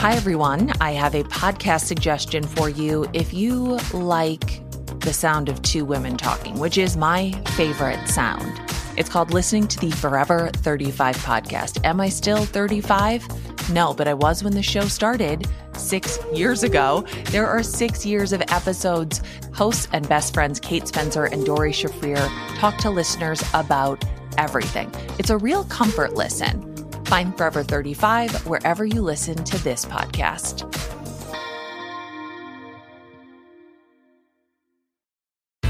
Hi, 0.00 0.14
everyone. 0.14 0.72
I 0.80 0.92
have 0.92 1.16
a 1.16 1.24
podcast 1.24 1.86
suggestion 1.86 2.44
for 2.44 2.70
you. 2.70 3.08
If 3.14 3.34
you 3.34 3.78
like 3.92 4.62
the 5.00 5.12
sound 5.12 5.48
of 5.48 5.60
two 5.62 5.84
women 5.84 6.16
talking, 6.16 6.56
which 6.60 6.78
is 6.78 6.96
my 6.96 7.32
favorite 7.56 8.06
sound. 8.06 8.60
It's 8.96 9.08
called 9.08 9.32
Listening 9.32 9.66
to 9.66 9.80
the 9.80 9.90
Forever 9.90 10.50
35 10.54 11.16
podcast. 11.16 11.84
Am 11.84 12.00
I 12.00 12.10
still 12.10 12.44
35? 12.44 13.26
No, 13.72 13.92
but 13.92 14.06
I 14.06 14.14
was 14.14 14.44
when 14.44 14.54
the 14.54 14.62
show 14.62 14.82
started 14.82 15.48
six 15.74 16.20
years 16.32 16.62
ago. 16.62 17.04
There 17.32 17.48
are 17.48 17.64
six 17.64 18.06
years 18.06 18.32
of 18.32 18.40
episodes. 18.52 19.20
Hosts 19.52 19.88
and 19.92 20.08
best 20.08 20.32
friends 20.32 20.60
Kate 20.60 20.86
Spencer 20.86 21.24
and 21.24 21.44
Doree 21.44 21.72
Shafrir 21.72 22.24
talk 22.56 22.78
to 22.78 22.90
listeners 22.90 23.42
about 23.52 24.04
everything. 24.38 24.92
It's 25.18 25.30
a 25.30 25.36
real 25.36 25.64
comfort 25.64 26.14
listen. 26.14 26.67
Find 27.08 27.34
Forever 27.38 27.62
35 27.62 28.46
wherever 28.46 28.84
you 28.84 29.00
listen 29.00 29.42
to 29.44 29.64
this 29.64 29.86
podcast. 29.86 30.97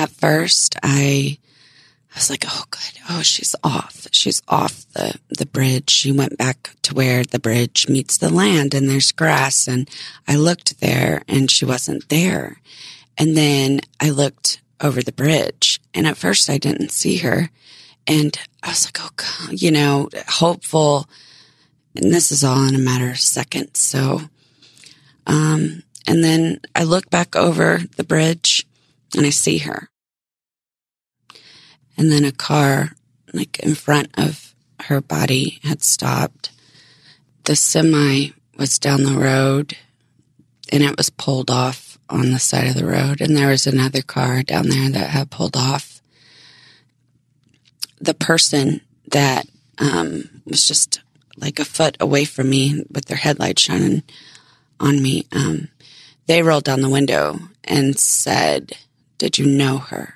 at 0.00 0.10
first 0.10 0.76
I 0.82 1.38
I 2.12 2.18
was 2.18 2.30
like, 2.30 2.44
oh 2.46 2.64
good. 2.70 3.02
Oh, 3.08 3.22
she's 3.22 3.54
off. 3.62 4.08
She's 4.10 4.42
off 4.48 4.84
the, 4.94 5.14
the 5.28 5.46
bridge. 5.46 5.90
She 5.90 6.10
went 6.10 6.36
back 6.36 6.74
to 6.82 6.94
where 6.94 7.22
the 7.22 7.38
bridge 7.38 7.88
meets 7.88 8.16
the 8.16 8.30
land 8.30 8.74
and 8.74 8.88
there's 8.88 9.12
grass. 9.12 9.68
And 9.68 9.88
I 10.26 10.34
looked 10.34 10.80
there 10.80 11.22
and 11.28 11.48
she 11.48 11.64
wasn't 11.64 12.08
there. 12.08 12.60
And 13.16 13.36
then 13.36 13.80
I 14.00 14.10
looked 14.10 14.60
over 14.80 15.02
the 15.02 15.12
bridge. 15.12 15.80
And 15.94 16.04
at 16.04 16.16
first 16.16 16.50
I 16.50 16.58
didn't 16.58 16.90
see 16.90 17.18
her. 17.18 17.50
And 18.08 18.36
I 18.62 18.70
was 18.70 18.86
like, 18.86 18.98
oh, 19.00 19.10
God, 19.14 19.62
you 19.62 19.70
know, 19.70 20.08
hopeful. 20.26 21.08
And 21.94 22.12
this 22.12 22.32
is 22.32 22.42
all 22.42 22.66
in 22.66 22.74
a 22.74 22.78
matter 22.78 23.10
of 23.10 23.20
seconds. 23.20 23.78
So, 23.78 24.22
um, 25.28 25.84
and 26.08 26.24
then 26.24 26.60
I 26.74 26.82
look 26.82 27.08
back 27.08 27.36
over 27.36 27.82
the 27.96 28.04
bridge 28.04 28.66
and 29.16 29.26
I 29.26 29.30
see 29.30 29.58
her. 29.58 29.88
And 31.96 32.10
then 32.10 32.24
a 32.24 32.32
car, 32.32 32.90
like 33.32 33.58
in 33.60 33.74
front 33.74 34.08
of 34.16 34.54
her 34.82 35.00
body, 35.00 35.60
had 35.62 35.82
stopped. 35.82 36.50
The 37.44 37.56
semi 37.56 38.32
was 38.56 38.78
down 38.78 39.04
the 39.04 39.18
road 39.18 39.76
and 40.70 40.82
it 40.82 40.96
was 40.96 41.10
pulled 41.10 41.50
off 41.50 41.98
on 42.08 42.30
the 42.30 42.38
side 42.38 42.68
of 42.68 42.74
the 42.74 42.86
road. 42.86 43.20
And 43.20 43.36
there 43.36 43.48
was 43.48 43.66
another 43.66 44.02
car 44.02 44.42
down 44.42 44.68
there 44.68 44.90
that 44.90 45.10
had 45.10 45.30
pulled 45.30 45.56
off. 45.56 46.00
The 48.00 48.14
person 48.14 48.80
that 49.08 49.46
um, 49.78 50.42
was 50.46 50.66
just 50.66 51.00
like 51.36 51.58
a 51.58 51.64
foot 51.64 51.96
away 52.00 52.24
from 52.24 52.50
me 52.50 52.84
with 52.90 53.06
their 53.06 53.16
headlights 53.16 53.62
shining 53.62 54.02
on 54.78 55.02
me, 55.02 55.26
um, 55.32 55.68
they 56.26 56.42
rolled 56.42 56.64
down 56.64 56.80
the 56.80 56.88
window 56.88 57.38
and 57.64 57.98
said, 57.98 58.72
Did 59.20 59.36
you 59.36 59.44
know 59.44 59.76
her? 59.76 60.14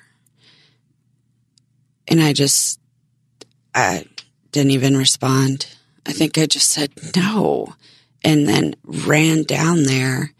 And 2.07 2.19
I 2.19 2.33
just, 2.33 2.79
I 3.75 4.05
didn't 4.51 4.71
even 4.71 4.97
respond. 4.97 5.67
I 6.07 6.11
think 6.11 6.39
I 6.39 6.47
just 6.47 6.71
said 6.71 6.91
no 7.15 7.75
and 8.23 8.47
then 8.47 8.73
ran 8.83 9.43
down 9.43 9.83
there, 9.83 10.33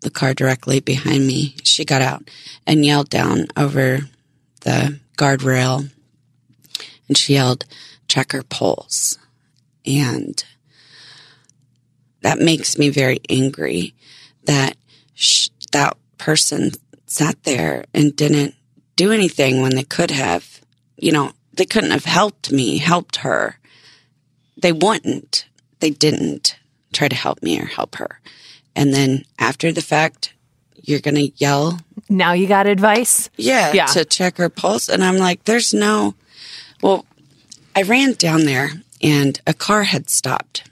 the 0.00 0.10
car 0.10 0.34
directly 0.34 0.80
behind 0.80 1.28
me. 1.28 1.54
She 1.62 1.84
got 1.84 2.02
out 2.02 2.28
and 2.66 2.84
yelled 2.84 3.08
down 3.08 3.46
over 3.56 4.00
the 4.62 4.98
guardrail 5.16 5.88
and 7.06 7.16
she 7.16 7.34
yelled, 7.34 7.66
check 8.08 8.32
her 8.32 8.42
pulse. 8.42 9.16
And 9.86 10.42
that 12.22 12.40
makes 12.40 12.76
me 12.76 12.88
very 12.88 13.20
angry 13.28 13.94
that 14.46 14.76
sh- 15.14 15.50
that 15.70 15.96
person 16.18 16.72
sat 17.12 17.42
there 17.44 17.84
and 17.92 18.16
didn't 18.16 18.54
do 18.96 19.12
anything 19.12 19.62
when 19.62 19.74
they 19.76 19.84
could 19.84 20.10
have. 20.10 20.60
You 20.96 21.12
know, 21.12 21.32
they 21.52 21.66
couldn't 21.66 21.90
have 21.90 22.04
helped 22.04 22.50
me, 22.50 22.78
helped 22.78 23.16
her. 23.16 23.58
They 24.56 24.72
wouldn't. 24.72 25.46
They 25.80 25.90
didn't 25.90 26.58
try 26.92 27.08
to 27.08 27.16
help 27.16 27.42
me 27.42 27.60
or 27.60 27.66
help 27.66 27.96
her. 27.96 28.20
And 28.74 28.94
then 28.94 29.24
after 29.38 29.72
the 29.72 29.82
fact, 29.82 30.32
you're 30.82 31.00
going 31.00 31.14
to 31.16 31.32
yell. 31.36 31.80
Now 32.08 32.32
you 32.32 32.46
got 32.46 32.66
advice? 32.66 33.30
Yeah, 33.36 33.72
Yeah. 33.72 33.86
To 33.86 34.04
check 34.04 34.38
her 34.38 34.48
pulse. 34.48 34.88
And 34.88 35.04
I'm 35.04 35.18
like, 35.18 35.44
there's 35.44 35.74
no, 35.74 36.14
well, 36.82 37.04
I 37.76 37.82
ran 37.82 38.12
down 38.12 38.44
there 38.44 38.70
and 39.02 39.40
a 39.46 39.54
car 39.54 39.84
had 39.84 40.08
stopped 40.10 40.64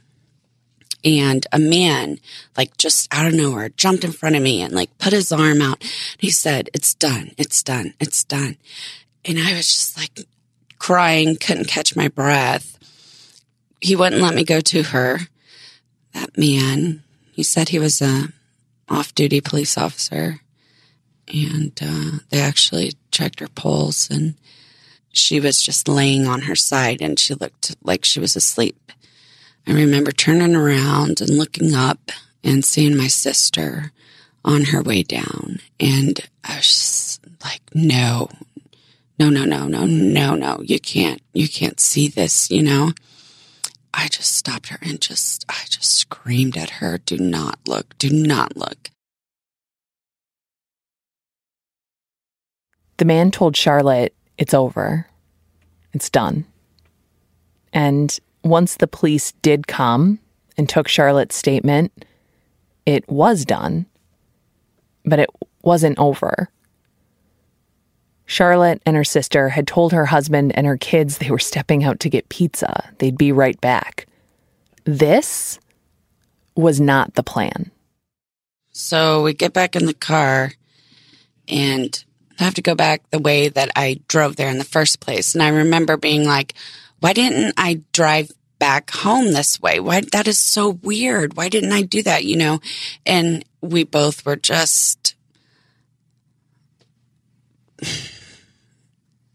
and 1.04 1.47
a 1.52 1.59
man 1.59 2.19
like 2.57 2.76
just 2.76 3.12
out 3.12 3.26
of 3.26 3.35
nowhere 3.35 3.69
jumped 3.71 4.04
in 4.04 4.12
front 4.12 4.37
of 4.37 4.42
me 4.42 4.62
and 4.62 4.73
like 4.73 4.97
put 4.99 5.12
his 5.12 5.33
arm 5.33 5.62
out. 5.62 5.83
He 6.19 6.30
said, 6.30 6.71
it's 6.75 6.95
done. 6.95 7.33
It's 7.38 7.62
done. 7.62 7.95
It's 8.00 8.25
done. 8.25 8.57
And 9.25 9.38
I 9.38 9.54
was 9.54 9.69
just 9.69 9.97
like 9.99 10.26
crying, 10.78 11.37
couldn't 11.37 11.69
catch 11.69 11.97
my 11.97 12.09
breath. 12.09 12.78
He 13.80 13.97
wouldn't 13.97 14.23
let 14.23 14.35
me 14.35 14.45
go 14.45 14.61
to 14.61 14.83
her. 14.85 15.21
That 16.12 16.37
man, 16.37 17.02
he 17.33 17.42
said 17.42 17.69
he 17.69 17.78
was 17.78 18.02
a 18.02 18.28
off 18.88 19.14
duty 19.14 19.40
police 19.40 19.78
officer 19.78 20.40
and 21.33 21.78
uh, 21.80 22.19
they 22.30 22.40
actually 22.40 22.95
checked 23.11 23.40
her 23.40 23.49
pulse 23.49 24.11
and 24.11 24.35
she 25.12 25.40
was 25.40 25.62
just 25.62 25.88
laying 25.88 26.26
on 26.26 26.42
her 26.42 26.57
side 26.57 27.00
and 27.00 27.19
she 27.19 27.35
looked 27.35 27.76
like 27.83 28.04
she 28.04 28.21
was 28.21 28.37
asleep. 28.37 28.92
I 29.71 29.75
remember 29.75 30.11
turning 30.11 30.56
around 30.56 31.21
and 31.21 31.30
looking 31.30 31.75
up 31.76 32.11
and 32.43 32.65
seeing 32.65 32.97
my 32.97 33.06
sister 33.06 33.93
on 34.45 34.65
her 34.65 34.83
way 34.83 35.04
down. 35.04 35.61
And 35.78 36.19
I 36.43 36.56
was 36.56 37.21
like, 37.45 37.63
no, 37.73 38.30
no, 39.17 39.30
no, 39.30 39.45
no, 39.45 39.69
no, 39.69 39.87
no, 39.87 40.35
no, 40.35 40.61
you 40.65 40.80
can't, 40.80 41.23
you 41.33 41.49
can't 41.49 41.78
see 41.78 42.09
this, 42.09 42.50
you 42.50 42.65
know? 42.65 42.91
I 43.95 44.09
just 44.09 44.35
stopped 44.35 44.71
her 44.71 44.78
and 44.83 45.00
just, 45.00 45.45
I 45.49 45.63
just 45.69 45.93
screamed 45.95 46.56
at 46.56 46.71
her, 46.71 46.99
do 46.99 47.17
not 47.17 47.61
look, 47.65 47.97
do 47.97 48.11
not 48.11 48.56
look. 48.56 48.91
The 52.97 53.04
man 53.04 53.30
told 53.30 53.56
Charlotte, 53.56 54.15
it's 54.37 54.52
over. 54.52 55.06
It's 55.93 56.11
done. 56.11 56.45
And 57.73 58.19
once 58.42 58.76
the 58.76 58.86
police 58.86 59.32
did 59.42 59.66
come 59.66 60.18
and 60.56 60.68
took 60.68 60.88
Charlotte's 60.88 61.36
statement, 61.36 62.04
it 62.86 63.08
was 63.08 63.44
done, 63.44 63.86
but 65.04 65.18
it 65.18 65.30
wasn't 65.62 65.98
over. 65.98 66.50
Charlotte 68.26 68.80
and 68.86 68.96
her 68.96 69.04
sister 69.04 69.48
had 69.48 69.66
told 69.66 69.92
her 69.92 70.06
husband 70.06 70.56
and 70.56 70.66
her 70.66 70.76
kids 70.76 71.18
they 71.18 71.30
were 71.30 71.38
stepping 71.38 71.82
out 71.82 72.00
to 72.00 72.08
get 72.08 72.28
pizza. 72.28 72.92
They'd 72.98 73.18
be 73.18 73.32
right 73.32 73.60
back. 73.60 74.06
This 74.84 75.58
was 76.54 76.80
not 76.80 77.14
the 77.14 77.22
plan. 77.22 77.70
So 78.70 79.22
we 79.22 79.34
get 79.34 79.52
back 79.52 79.74
in 79.74 79.86
the 79.86 79.94
car 79.94 80.52
and 81.48 82.04
I 82.38 82.44
have 82.44 82.54
to 82.54 82.62
go 82.62 82.74
back 82.74 83.02
the 83.10 83.18
way 83.18 83.48
that 83.48 83.70
I 83.76 84.00
drove 84.08 84.36
there 84.36 84.48
in 84.48 84.58
the 84.58 84.64
first 84.64 85.00
place. 85.00 85.34
And 85.34 85.42
I 85.42 85.48
remember 85.48 85.96
being 85.96 86.24
like, 86.24 86.54
why 87.00 87.13
didn't 87.13 87.54
I 87.56 87.82
drive 87.93 88.30
back 88.58 88.91
home 88.91 89.32
this 89.32 89.60
way? 89.60 89.80
Why, 89.80 90.02
that 90.13 90.28
is 90.28 90.39
so 90.39 90.71
weird. 90.71 91.36
Why 91.36 91.49
didn't 91.49 91.73
I 91.73 91.82
do 91.82 92.02
that? 92.02 92.25
You 92.25 92.36
know? 92.36 92.60
And 93.04 93.45
we 93.60 93.84
both 93.84 94.25
were 94.25 94.36
just 94.36 95.15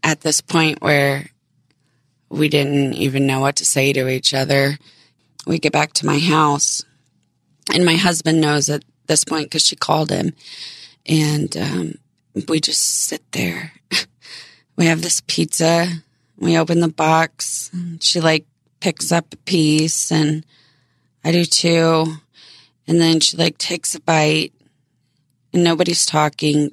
at 0.02 0.20
this 0.20 0.40
point 0.40 0.80
where 0.80 1.30
we 2.28 2.48
didn't 2.48 2.94
even 2.94 3.26
know 3.26 3.40
what 3.40 3.56
to 3.56 3.64
say 3.64 3.92
to 3.92 4.08
each 4.08 4.32
other. 4.32 4.78
We 5.46 5.58
get 5.58 5.72
back 5.72 5.92
to 5.94 6.06
my 6.06 6.18
house 6.18 6.84
and 7.72 7.84
my 7.84 7.96
husband 7.96 8.40
knows 8.40 8.68
at 8.68 8.84
this 9.06 9.24
point 9.24 9.46
because 9.46 9.66
she 9.66 9.76
called 9.76 10.10
him 10.10 10.32
and 11.06 11.56
um, 11.56 11.94
we 12.48 12.60
just 12.60 12.82
sit 12.82 13.22
there 13.32 13.72
we 14.76 14.86
have 14.86 15.02
this 15.02 15.22
pizza 15.26 15.86
we 16.38 16.58
open 16.58 16.80
the 16.80 16.88
box 16.88 17.70
she 18.00 18.20
like 18.20 18.46
picks 18.80 19.10
up 19.10 19.32
a 19.32 19.36
piece 19.38 20.12
and 20.12 20.44
i 21.24 21.32
do 21.32 21.44
too. 21.44 22.06
And 22.88 23.00
then 23.00 23.18
she 23.18 23.36
like 23.36 23.58
takes 23.58 23.96
a 23.96 24.00
bite 24.00 24.52
and 25.52 25.64
nobody's 25.64 26.06
talking 26.06 26.70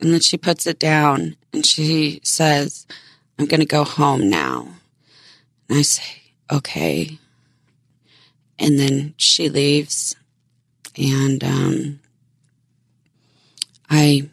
and 0.00 0.12
then 0.12 0.20
she 0.20 0.36
puts 0.36 0.66
it 0.66 0.80
down 0.80 1.36
and 1.52 1.64
she 1.64 2.20
says 2.24 2.86
i'm 3.38 3.46
gonna 3.46 3.64
go 3.64 3.84
home 3.84 4.28
now. 4.28 4.68
And 5.68 5.78
i 5.78 5.82
say 5.82 6.22
okay. 6.50 7.18
And 8.58 8.78
then 8.78 9.14
she 9.16 9.48
leaves 9.48 10.16
and 10.96 11.42
um, 11.42 12.00
I 13.88 14.28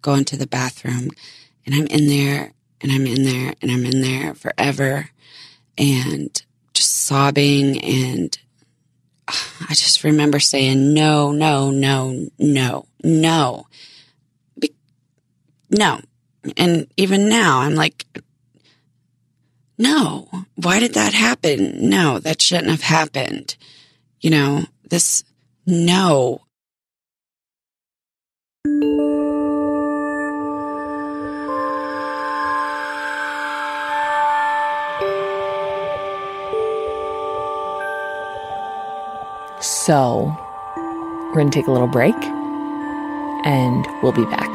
go 0.00 0.14
into 0.14 0.36
the 0.36 0.46
bathroom 0.46 1.10
and 1.64 1.74
I'm 1.74 1.86
in 1.86 2.06
there 2.06 2.52
and 2.80 2.92
I'm 2.92 3.06
in 3.06 3.24
there 3.24 3.54
and 3.60 3.70
I'm 3.70 3.84
in 3.84 4.00
there 4.00 4.34
forever 4.34 5.10
and 5.78 6.42
just 6.74 6.92
sobbing 6.92 7.82
and 7.82 8.36
ah, 9.28 9.66
I 9.68 9.74
just 9.74 10.04
remember 10.04 10.40
saying 10.40 10.94
no, 10.94 11.32
no, 11.32 11.70
no, 11.70 12.28
no, 12.38 12.86
no, 13.02 13.66
Be- 14.58 14.74
no, 15.70 16.00
and 16.56 16.86
even 16.96 17.28
now 17.28 17.60
I'm 17.60 17.74
like, 17.74 18.04
no, 19.78 20.28
why 20.54 20.80
did 20.80 20.94
that 20.94 21.12
happen? 21.12 21.90
No, 21.90 22.18
that 22.18 22.40
shouldn't 22.40 22.70
have 22.70 22.82
happened. 22.82 23.56
You 24.20 24.30
know, 24.30 24.64
this 24.88 25.22
no. 25.66 26.40
So, 39.86 40.36
we're 40.76 41.34
going 41.34 41.48
to 41.48 41.56
take 41.56 41.68
a 41.68 41.70
little 41.70 41.86
break 41.86 42.16
and 43.44 43.86
we'll 44.02 44.10
be 44.10 44.24
back. 44.24 44.50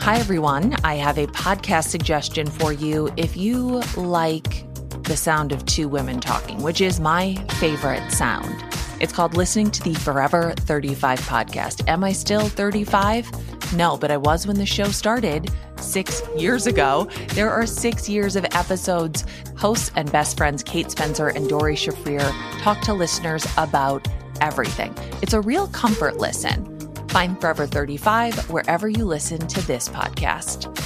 Hi, 0.00 0.18
everyone. 0.18 0.74
I 0.82 0.96
have 0.96 1.16
a 1.16 1.28
podcast 1.28 1.90
suggestion 1.90 2.48
for 2.48 2.72
you. 2.72 3.08
If 3.16 3.36
you 3.36 3.82
like 3.96 4.71
the 5.04 5.16
sound 5.16 5.52
of 5.52 5.64
two 5.66 5.88
women 5.88 6.20
talking, 6.20 6.62
which 6.62 6.80
is 6.80 7.00
my 7.00 7.34
favorite 7.60 8.10
sound, 8.10 8.64
it's 9.00 9.12
called 9.12 9.36
Listening 9.36 9.70
to 9.72 9.82
the 9.82 9.94
Forever 9.94 10.52
35 10.58 11.20
podcast. 11.22 11.88
Am 11.88 12.04
I 12.04 12.12
still 12.12 12.48
35? 12.48 13.74
No, 13.74 13.96
but 13.96 14.10
I 14.10 14.16
was 14.16 14.46
when 14.46 14.56
the 14.58 14.66
show 14.66 14.84
started 14.84 15.50
six 15.76 16.22
years 16.36 16.66
ago. 16.66 17.08
There 17.28 17.50
are 17.50 17.66
six 17.66 18.08
years 18.08 18.36
of 18.36 18.44
episodes. 18.52 19.24
Hosts 19.56 19.90
and 19.96 20.10
best 20.12 20.36
friends 20.36 20.62
Kate 20.62 20.90
Spencer 20.90 21.28
and 21.28 21.48
Doree 21.48 21.74
Shafrir 21.74 22.22
talk 22.62 22.80
to 22.82 22.94
listeners 22.94 23.44
about 23.56 24.06
everything. 24.40 24.94
It's 25.20 25.32
a 25.32 25.40
real 25.40 25.66
comfort 25.68 26.18
listen. 26.18 26.68
Find 27.08 27.40
Forever 27.40 27.66
35 27.66 28.50
wherever 28.50 28.88
you 28.88 29.04
listen 29.04 29.46
to 29.48 29.66
this 29.66 29.88
podcast. 29.88 30.81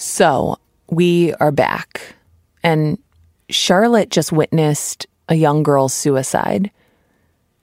So 0.00 0.60
we 0.88 1.34
are 1.34 1.50
back, 1.50 2.14
and 2.62 2.98
Charlotte 3.50 4.10
just 4.10 4.30
witnessed 4.30 5.08
a 5.28 5.34
young 5.34 5.64
girl's 5.64 5.92
suicide. 5.92 6.70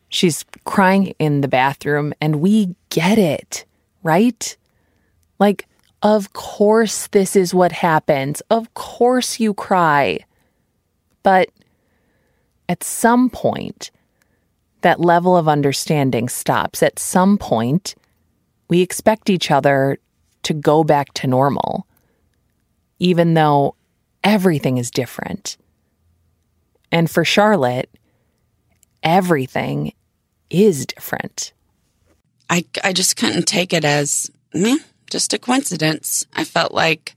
She's 0.09 0.43
crying 0.65 1.15
in 1.17 1.39
the 1.39 1.47
bathroom, 1.47 2.13
and 2.19 2.41
we 2.41 2.75
get 2.89 3.17
it, 3.17 3.63
right? 4.03 4.57
Like, 5.39 5.65
of 6.01 6.33
course, 6.33 7.07
this 7.07 7.37
is 7.37 7.53
what 7.53 7.71
happens. 7.71 8.41
Of 8.49 8.73
course, 8.73 9.39
you 9.39 9.53
cry. 9.53 10.19
But 11.23 11.51
at 12.67 12.83
some 12.83 13.29
point, 13.29 13.91
that 14.81 14.99
level 14.99 15.37
of 15.37 15.47
understanding 15.47 16.27
stops. 16.27 16.83
At 16.83 16.99
some 16.99 17.37
point, 17.37 17.95
we 18.67 18.81
expect 18.81 19.29
each 19.29 19.51
other 19.51 19.99
to 20.43 20.53
go 20.53 20.83
back 20.83 21.13
to 21.13 21.27
normal, 21.27 21.87
even 22.99 23.33
though 23.33 23.75
everything 24.23 24.77
is 24.77 24.91
different. 24.91 25.57
And 26.91 27.09
for 27.09 27.25
Charlotte, 27.25 27.89
everything 29.03 29.93
is 30.49 30.85
different. 30.85 31.53
I, 32.49 32.65
I 32.83 32.93
just 32.93 33.17
couldn't 33.17 33.47
take 33.47 33.73
it 33.73 33.83
as 33.83 34.29
just 35.09 35.33
a 35.33 35.39
coincidence. 35.39 36.25
I 36.33 36.43
felt 36.43 36.73
like 36.73 37.15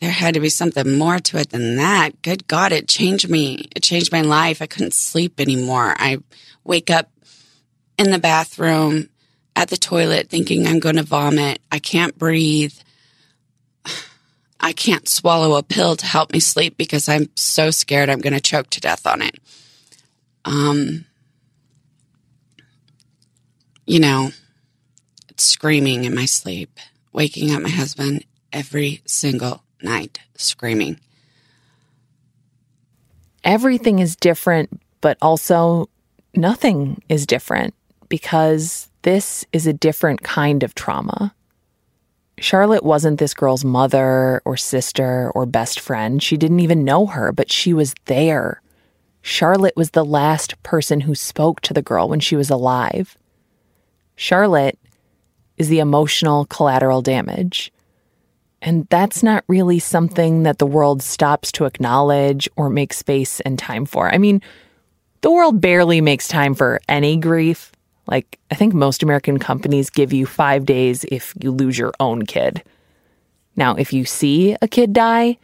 there 0.00 0.10
had 0.10 0.34
to 0.34 0.40
be 0.40 0.48
something 0.48 0.98
more 0.98 1.18
to 1.18 1.38
it 1.38 1.50
than 1.50 1.76
that. 1.76 2.22
Good 2.22 2.48
God, 2.48 2.72
it 2.72 2.88
changed 2.88 3.28
me. 3.28 3.68
It 3.74 3.82
changed 3.82 4.12
my 4.12 4.22
life. 4.22 4.60
I 4.60 4.66
couldn't 4.66 4.94
sleep 4.94 5.40
anymore. 5.40 5.94
I 5.96 6.18
wake 6.64 6.90
up 6.90 7.10
in 7.98 8.10
the 8.10 8.18
bathroom 8.18 9.08
at 9.54 9.68
the 9.68 9.76
toilet 9.76 10.28
thinking 10.28 10.66
I'm 10.66 10.80
going 10.80 10.96
to 10.96 11.02
vomit. 11.02 11.60
I 11.70 11.78
can't 11.78 12.18
breathe. 12.18 12.74
I 14.62 14.72
can't 14.72 15.08
swallow 15.08 15.56
a 15.56 15.62
pill 15.62 15.96
to 15.96 16.06
help 16.06 16.32
me 16.32 16.38
sleep 16.38 16.76
because 16.76 17.08
I'm 17.08 17.28
so 17.34 17.72
scared 17.72 18.08
I'm 18.08 18.20
going 18.20 18.32
to 18.32 18.40
choke 18.40 18.70
to 18.70 18.80
death 18.80 19.06
on 19.06 19.20
it. 19.20 19.34
Um, 20.44 21.04
you 23.86 23.98
know, 23.98 24.30
screaming 25.36 26.04
in 26.04 26.14
my 26.14 26.26
sleep, 26.26 26.78
waking 27.12 27.52
up 27.52 27.60
my 27.60 27.68
husband 27.68 28.24
every 28.52 29.02
single 29.04 29.64
night, 29.82 30.20
screaming. 30.36 31.00
Everything 33.42 33.98
is 33.98 34.14
different, 34.14 34.80
but 35.00 35.18
also 35.20 35.88
nothing 36.34 37.02
is 37.08 37.26
different 37.26 37.74
because 38.08 38.88
this 39.02 39.44
is 39.52 39.66
a 39.66 39.72
different 39.72 40.22
kind 40.22 40.62
of 40.62 40.76
trauma. 40.76 41.34
Charlotte 42.42 42.82
wasn't 42.82 43.20
this 43.20 43.34
girl's 43.34 43.64
mother 43.64 44.42
or 44.44 44.56
sister 44.56 45.30
or 45.32 45.46
best 45.46 45.78
friend. 45.78 46.20
She 46.20 46.36
didn't 46.36 46.58
even 46.58 46.82
know 46.82 47.06
her, 47.06 47.30
but 47.30 47.52
she 47.52 47.72
was 47.72 47.94
there. 48.06 48.60
Charlotte 49.20 49.76
was 49.76 49.92
the 49.92 50.04
last 50.04 50.60
person 50.64 51.02
who 51.02 51.14
spoke 51.14 51.60
to 51.60 51.72
the 51.72 51.82
girl 51.82 52.08
when 52.08 52.18
she 52.18 52.34
was 52.34 52.50
alive. 52.50 53.16
Charlotte 54.16 54.76
is 55.56 55.68
the 55.68 55.78
emotional 55.78 56.44
collateral 56.46 57.00
damage. 57.00 57.72
And 58.60 58.88
that's 58.90 59.22
not 59.22 59.44
really 59.46 59.78
something 59.78 60.42
that 60.42 60.58
the 60.58 60.66
world 60.66 61.00
stops 61.00 61.52
to 61.52 61.64
acknowledge 61.64 62.48
or 62.56 62.68
make 62.68 62.92
space 62.92 63.38
and 63.38 63.56
time 63.56 63.86
for. 63.86 64.12
I 64.12 64.18
mean, 64.18 64.42
the 65.20 65.30
world 65.30 65.60
barely 65.60 66.00
makes 66.00 66.26
time 66.26 66.56
for 66.56 66.80
any 66.88 67.16
grief. 67.18 67.70
Like, 68.06 68.38
I 68.50 68.54
think 68.54 68.74
most 68.74 69.02
American 69.02 69.38
companies 69.38 69.90
give 69.90 70.12
you 70.12 70.26
five 70.26 70.66
days 70.66 71.04
if 71.04 71.34
you 71.40 71.50
lose 71.50 71.78
your 71.78 71.92
own 72.00 72.26
kid. 72.26 72.62
Now, 73.56 73.76
if 73.76 73.92
you 73.92 74.04
see 74.04 74.56
a 74.60 74.68
kid 74.68 74.92
die, 74.92 75.38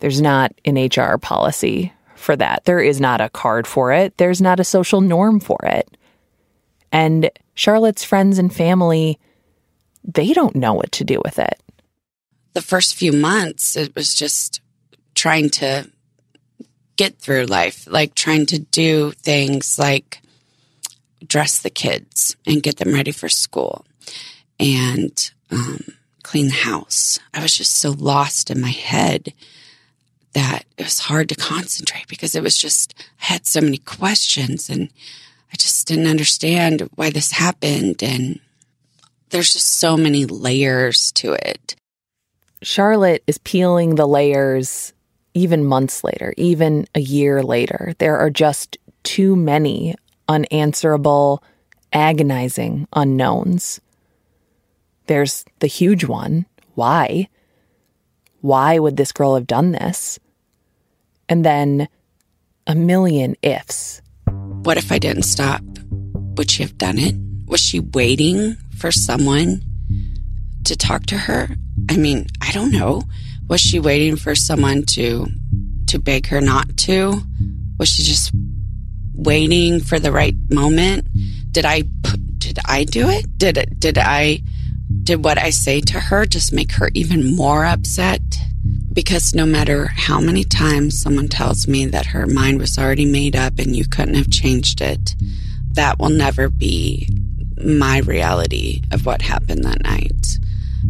there's 0.00 0.20
not 0.20 0.52
an 0.64 0.76
HR 0.76 1.16
policy 1.16 1.92
for 2.14 2.36
that. 2.36 2.64
There 2.64 2.80
is 2.80 3.00
not 3.00 3.20
a 3.20 3.30
card 3.30 3.66
for 3.66 3.92
it. 3.92 4.16
There's 4.18 4.42
not 4.42 4.60
a 4.60 4.64
social 4.64 5.00
norm 5.00 5.40
for 5.40 5.58
it. 5.64 5.96
And 6.92 7.30
Charlotte's 7.54 8.04
friends 8.04 8.38
and 8.38 8.54
family, 8.54 9.18
they 10.04 10.32
don't 10.32 10.56
know 10.56 10.74
what 10.74 10.92
to 10.92 11.04
do 11.04 11.20
with 11.24 11.38
it. 11.38 11.60
The 12.52 12.62
first 12.62 12.94
few 12.94 13.12
months, 13.12 13.76
it 13.76 13.94
was 13.94 14.14
just 14.14 14.60
trying 15.14 15.50
to 15.50 15.90
get 16.96 17.18
through 17.18 17.46
life, 17.46 17.86
like 17.90 18.14
trying 18.14 18.46
to 18.46 18.58
do 18.58 19.12
things 19.12 19.78
like 19.78 20.20
dress 21.24 21.60
the 21.60 21.70
kids 21.70 22.36
and 22.46 22.62
get 22.62 22.76
them 22.76 22.92
ready 22.92 23.12
for 23.12 23.28
school 23.28 23.84
and 24.58 25.30
um, 25.50 25.80
clean 26.22 26.46
the 26.48 26.54
house. 26.54 27.18
I 27.32 27.42
was 27.42 27.56
just 27.56 27.76
so 27.76 27.90
lost 27.90 28.50
in 28.50 28.60
my 28.60 28.70
head 28.70 29.32
that 30.32 30.64
it 30.76 30.84
was 30.84 30.98
hard 30.98 31.28
to 31.30 31.34
concentrate 31.34 32.08
because 32.08 32.34
it 32.34 32.42
was 32.42 32.58
just, 32.58 32.94
I 33.22 33.32
had 33.32 33.46
so 33.46 33.60
many 33.60 33.78
questions 33.78 34.68
and 34.68 34.90
I 35.52 35.56
just 35.56 35.86
didn't 35.88 36.08
understand 36.08 36.88
why 36.94 37.10
this 37.10 37.32
happened. 37.32 38.02
And 38.02 38.40
there's 39.30 39.52
just 39.52 39.74
so 39.74 39.96
many 39.96 40.26
layers 40.26 41.12
to 41.12 41.32
it. 41.32 41.76
Charlotte 42.62 43.22
is 43.26 43.38
peeling 43.38 43.94
the 43.94 44.06
layers 44.06 44.92
even 45.32 45.64
months 45.64 46.02
later, 46.02 46.34
even 46.36 46.86
a 46.94 47.00
year 47.00 47.42
later. 47.42 47.94
There 47.98 48.18
are 48.18 48.30
just 48.30 48.78
too 49.02 49.36
many 49.36 49.94
unanswerable, 50.28 51.42
agonizing 51.92 52.86
unknowns. 52.92 53.80
There's 55.06 55.44
the 55.60 55.66
huge 55.66 56.04
one 56.04 56.46
why? 56.76 57.28
Why 58.42 58.78
would 58.78 58.96
this 58.96 59.12
girl 59.12 59.34
have 59.34 59.46
done 59.46 59.72
this? 59.72 60.18
And 61.28 61.44
then 61.44 61.88
a 62.66 62.74
million 62.74 63.34
ifs. 63.42 64.02
What 64.62 64.76
if 64.76 64.92
I 64.92 64.98
didn't 64.98 65.22
stop? 65.22 65.62
Would 66.36 66.50
she 66.50 66.62
have 66.62 66.76
done 66.76 66.98
it? 66.98 67.14
Was 67.46 67.60
she 67.60 67.80
waiting 67.80 68.56
for 68.78 68.92
someone 68.92 69.62
to 70.64 70.76
talk 70.76 71.06
to 71.06 71.16
her? 71.16 71.48
I 71.88 71.96
mean, 71.96 72.26
I 72.42 72.52
don't 72.52 72.72
know. 72.72 73.02
Was 73.48 73.60
she 73.60 73.80
waiting 73.80 74.16
for 74.16 74.34
someone 74.34 74.82
to 74.90 75.26
to 75.86 75.98
beg 75.98 76.26
her 76.26 76.40
not 76.40 76.76
to? 76.76 77.22
Was 77.78 77.88
she 77.88 78.02
just 78.02 78.32
waiting 79.16 79.80
for 79.80 79.98
the 79.98 80.12
right 80.12 80.34
moment? 80.50 81.08
Did 81.50 81.64
I 81.64 81.82
did 82.38 82.58
I 82.64 82.84
do 82.84 83.08
it? 83.08 83.38
Did 83.38 83.58
it 83.58 83.80
did 83.80 83.98
I 83.98 84.42
did 85.02 85.24
what 85.24 85.38
I 85.38 85.50
say 85.50 85.80
to 85.80 85.98
her 86.00 86.26
just 86.26 86.52
make 86.52 86.72
her 86.72 86.90
even 86.94 87.34
more 87.34 87.64
upset? 87.64 88.20
Because 88.92 89.34
no 89.34 89.46
matter 89.46 89.86
how 89.86 90.20
many 90.20 90.44
times 90.44 91.00
someone 91.00 91.28
tells 91.28 91.68
me 91.68 91.86
that 91.86 92.06
her 92.06 92.26
mind 92.26 92.58
was 92.58 92.78
already 92.78 93.04
made 93.04 93.36
up 93.36 93.58
and 93.58 93.76
you 93.76 93.84
couldn't 93.84 94.14
have 94.14 94.30
changed 94.30 94.80
it, 94.80 95.14
that 95.72 95.98
will 95.98 96.10
never 96.10 96.48
be 96.48 97.08
my 97.62 97.98
reality 97.98 98.82
of 98.92 99.06
what 99.06 99.22
happened 99.22 99.64
that 99.64 99.82
night. 99.82 100.38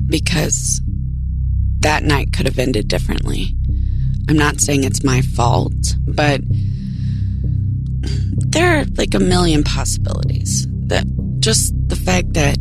Because 0.06 0.80
that 1.80 2.04
night 2.04 2.32
could 2.32 2.46
have 2.46 2.58
ended 2.58 2.88
differently. 2.88 3.54
I'm 4.28 4.36
not 4.36 4.60
saying 4.60 4.84
it's 4.84 5.04
my 5.04 5.20
fault, 5.20 5.94
but 6.06 6.40
there 8.56 8.78
are 8.78 8.84
like 8.96 9.14
a 9.14 9.18
million 9.18 9.62
possibilities. 9.62 10.66
That 10.86 11.04
just 11.40 11.74
the 11.88 11.96
fact 11.96 12.32
that 12.32 12.56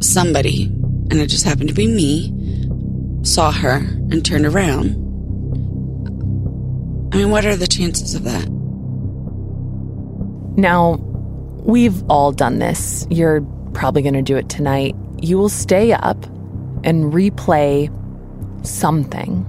somebody, 0.00 0.64
and 1.10 1.14
it 1.14 1.26
just 1.26 1.44
happened 1.44 1.68
to 1.68 1.74
be 1.74 1.86
me, 1.86 2.32
saw 3.24 3.52
her 3.52 3.76
and 4.10 4.24
turned 4.24 4.46
around. 4.46 4.96
I 7.12 7.18
mean, 7.18 7.30
what 7.30 7.44
are 7.44 7.56
the 7.56 7.66
chances 7.66 8.14
of 8.14 8.24
that? 8.24 8.48
Now, 10.56 10.94
we've 11.64 12.02
all 12.08 12.32
done 12.32 12.58
this. 12.58 13.06
You're 13.10 13.42
probably 13.74 14.00
going 14.00 14.14
to 14.14 14.22
do 14.22 14.36
it 14.36 14.48
tonight. 14.48 14.96
You 15.20 15.36
will 15.36 15.50
stay 15.50 15.92
up 15.92 16.24
and 16.84 17.12
replay 17.12 17.90
something 18.66 19.46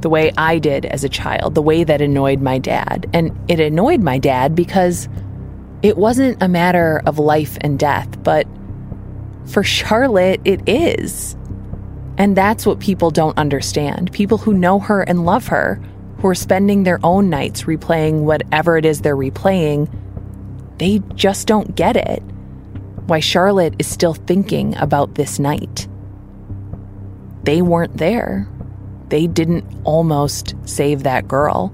the 0.00 0.08
way 0.08 0.32
I 0.36 0.58
did 0.58 0.86
as 0.86 1.04
a 1.04 1.08
child, 1.08 1.54
the 1.54 1.62
way 1.62 1.84
that 1.84 2.00
annoyed 2.00 2.40
my 2.40 2.58
dad. 2.58 3.08
And 3.12 3.36
it 3.48 3.60
annoyed 3.60 4.02
my 4.02 4.18
dad 4.18 4.54
because 4.54 5.08
it 5.82 5.96
wasn't 5.96 6.42
a 6.42 6.48
matter 6.48 7.02
of 7.06 7.18
life 7.18 7.58
and 7.60 7.78
death, 7.78 8.22
but 8.22 8.46
for 9.46 9.62
Charlotte, 9.62 10.40
it 10.44 10.68
is. 10.68 11.36
And 12.18 12.36
that's 12.36 12.66
what 12.66 12.80
people 12.80 13.10
don't 13.10 13.38
understand. 13.38 14.12
People 14.12 14.38
who 14.38 14.52
know 14.52 14.78
her 14.80 15.02
and 15.02 15.24
love 15.24 15.46
her, 15.48 15.80
who 16.18 16.28
are 16.28 16.34
spending 16.34 16.82
their 16.82 16.98
own 17.04 17.30
nights 17.30 17.62
replaying 17.62 18.24
whatever 18.24 18.76
it 18.76 18.84
is 18.84 19.00
they're 19.00 19.16
replaying, 19.16 19.88
they 20.78 21.00
just 21.14 21.46
don't 21.46 21.76
get 21.76 21.96
it. 21.96 22.20
Why 23.06 23.20
Charlotte 23.20 23.74
is 23.78 23.86
still 23.86 24.14
thinking 24.14 24.76
about 24.76 25.14
this 25.14 25.38
night. 25.38 25.88
They 27.44 27.62
weren't 27.62 27.96
there. 27.96 28.48
They 29.08 29.26
didn't 29.26 29.64
almost 29.84 30.54
save 30.64 31.02
that 31.02 31.26
girl. 31.26 31.72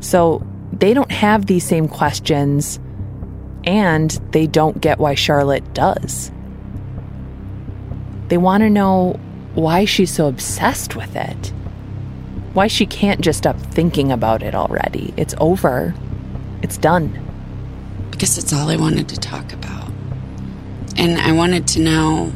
So 0.00 0.46
they 0.72 0.94
don't 0.94 1.10
have 1.10 1.46
these 1.46 1.64
same 1.64 1.88
questions, 1.88 2.78
and 3.64 4.10
they 4.32 4.46
don't 4.46 4.80
get 4.80 4.98
why 4.98 5.14
Charlotte 5.14 5.74
does. 5.74 6.30
They 8.28 8.38
want 8.38 8.62
to 8.62 8.70
know 8.70 9.18
why 9.54 9.84
she's 9.84 10.12
so 10.12 10.28
obsessed 10.28 10.94
with 10.94 11.16
it. 11.16 11.52
Why 12.52 12.66
she 12.66 12.86
can't 12.86 13.20
just 13.20 13.38
stop 13.38 13.58
thinking 13.58 14.12
about 14.12 14.42
it 14.42 14.54
already. 14.54 15.12
It's 15.16 15.34
over. 15.38 15.94
It's 16.62 16.78
done. 16.78 17.26
Because 18.10 18.38
it's 18.38 18.52
all 18.52 18.68
I 18.68 18.76
wanted 18.76 19.08
to 19.08 19.16
talk 19.18 19.52
about. 19.52 19.90
And 20.96 21.18
I 21.18 21.32
wanted 21.32 21.66
to 21.68 21.80
know. 21.80 22.32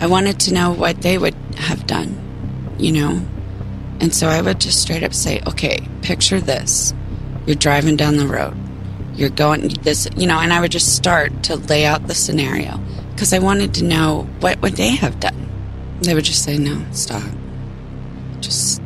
I 0.00 0.06
wanted 0.06 0.38
to 0.40 0.54
know 0.54 0.72
what 0.72 1.02
they 1.02 1.18
would 1.18 1.34
have 1.56 1.86
done, 1.86 2.76
you 2.78 2.92
know? 2.92 3.20
And 4.00 4.14
so 4.14 4.28
I 4.28 4.40
would 4.40 4.60
just 4.60 4.80
straight 4.80 5.02
up 5.02 5.12
say, 5.12 5.40
okay, 5.46 5.88
picture 6.02 6.40
this. 6.40 6.94
You're 7.46 7.56
driving 7.56 7.96
down 7.96 8.16
the 8.16 8.28
road. 8.28 8.56
You're 9.14 9.30
going 9.30 9.68
this, 9.82 10.08
you 10.16 10.26
know, 10.26 10.38
and 10.38 10.52
I 10.52 10.60
would 10.60 10.70
just 10.70 10.94
start 10.94 11.42
to 11.44 11.56
lay 11.56 11.84
out 11.84 12.06
the 12.06 12.14
scenario 12.14 12.78
because 13.10 13.32
I 13.32 13.40
wanted 13.40 13.74
to 13.74 13.84
know 13.84 14.28
what 14.38 14.62
would 14.62 14.74
they 14.74 14.90
have 14.90 15.18
done. 15.18 15.48
They 16.02 16.14
would 16.14 16.24
just 16.24 16.44
say, 16.44 16.56
no, 16.56 16.86
stop. 16.92 17.28
Just 18.38 18.80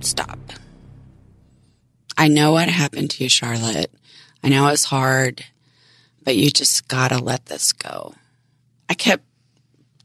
stop. 0.00 0.38
I 2.16 2.28
know 2.28 2.52
what 2.52 2.68
happened 2.68 3.10
to 3.10 3.24
you, 3.24 3.28
Charlotte. 3.28 3.90
I 4.44 4.48
know 4.48 4.68
it's 4.68 4.84
hard, 4.84 5.44
but 6.22 6.36
you 6.36 6.50
just 6.50 6.86
gotta 6.86 7.18
let 7.18 7.46
this 7.46 7.72
go. 7.72 8.14
I 8.88 8.94
kept 8.94 9.24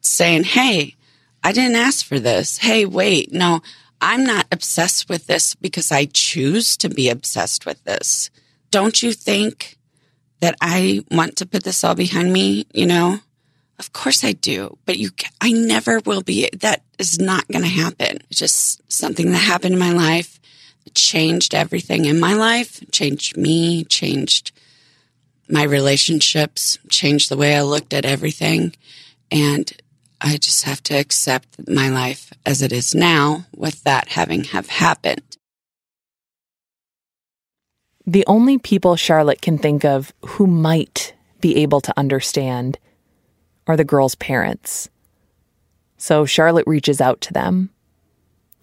saying, 0.01 0.43
hey, 0.43 0.95
I 1.43 1.51
didn't 1.51 1.75
ask 1.75 2.05
for 2.05 2.19
this. 2.19 2.57
Hey, 2.57 2.85
wait, 2.85 3.31
no, 3.31 3.61
I'm 4.01 4.23
not 4.23 4.47
obsessed 4.51 5.09
with 5.09 5.27
this 5.27 5.55
because 5.55 5.91
I 5.91 6.05
choose 6.05 6.77
to 6.77 6.89
be 6.89 7.09
obsessed 7.09 7.65
with 7.65 7.83
this 7.83 8.29
don't 8.71 9.01
you 9.01 9.13
think 9.13 9.77
that 10.41 10.55
I 10.61 11.03
want 11.11 11.37
to 11.37 11.45
put 11.45 11.63
this 11.63 11.83
all 11.83 11.95
behind 11.95 12.31
me? 12.31 12.65
You 12.73 12.85
know, 12.85 13.19
of 13.77 13.93
course 13.93 14.23
I 14.23 14.33
do, 14.33 14.77
but 14.85 14.97
you, 14.97 15.09
I 15.41 15.51
never 15.51 15.99
will 15.99 16.21
be. 16.21 16.49
That 16.59 16.83
is 16.97 17.19
not 17.19 17.47
going 17.47 17.63
to 17.63 17.69
happen. 17.69 18.19
It's 18.29 18.39
just 18.39 18.91
something 18.91 19.31
that 19.31 19.37
happened 19.37 19.73
in 19.73 19.79
my 19.79 19.91
life. 19.91 20.39
Changed 20.95 21.53
everything 21.53 22.05
in 22.05 22.19
my 22.19 22.33
life, 22.33 22.83
changed 22.91 23.37
me, 23.37 23.83
changed 23.83 24.51
my 25.47 25.61
relationships, 25.61 26.79
changed 26.89 27.29
the 27.29 27.37
way 27.37 27.55
I 27.55 27.61
looked 27.61 27.93
at 27.93 28.05
everything. 28.05 28.73
And 29.29 29.71
I 30.21 30.37
just 30.37 30.65
have 30.65 30.83
to 30.83 30.95
accept 30.95 31.67
my 31.67 31.89
life 31.89 32.33
as 32.45 32.61
it 32.61 32.71
is 32.71 32.93
now 32.93 33.45
with 33.55 33.83
that 33.83 34.09
having 34.09 34.45
have 34.45 34.67
happened. 34.67 35.23
The 38.05 38.25
only 38.27 38.57
people 38.57 38.95
Charlotte 38.95 39.41
can 39.41 39.57
think 39.57 39.85
of 39.85 40.11
who 40.25 40.47
might 40.47 41.13
be 41.39 41.57
able 41.57 41.79
to 41.81 41.93
understand 41.97 42.79
are 43.67 43.77
the 43.77 43.83
girl's 43.83 44.15
parents. 44.15 44.89
So 45.97 46.25
Charlotte 46.25 46.67
reaches 46.67 46.99
out 46.99 47.21
to 47.21 47.33
them, 47.33 47.69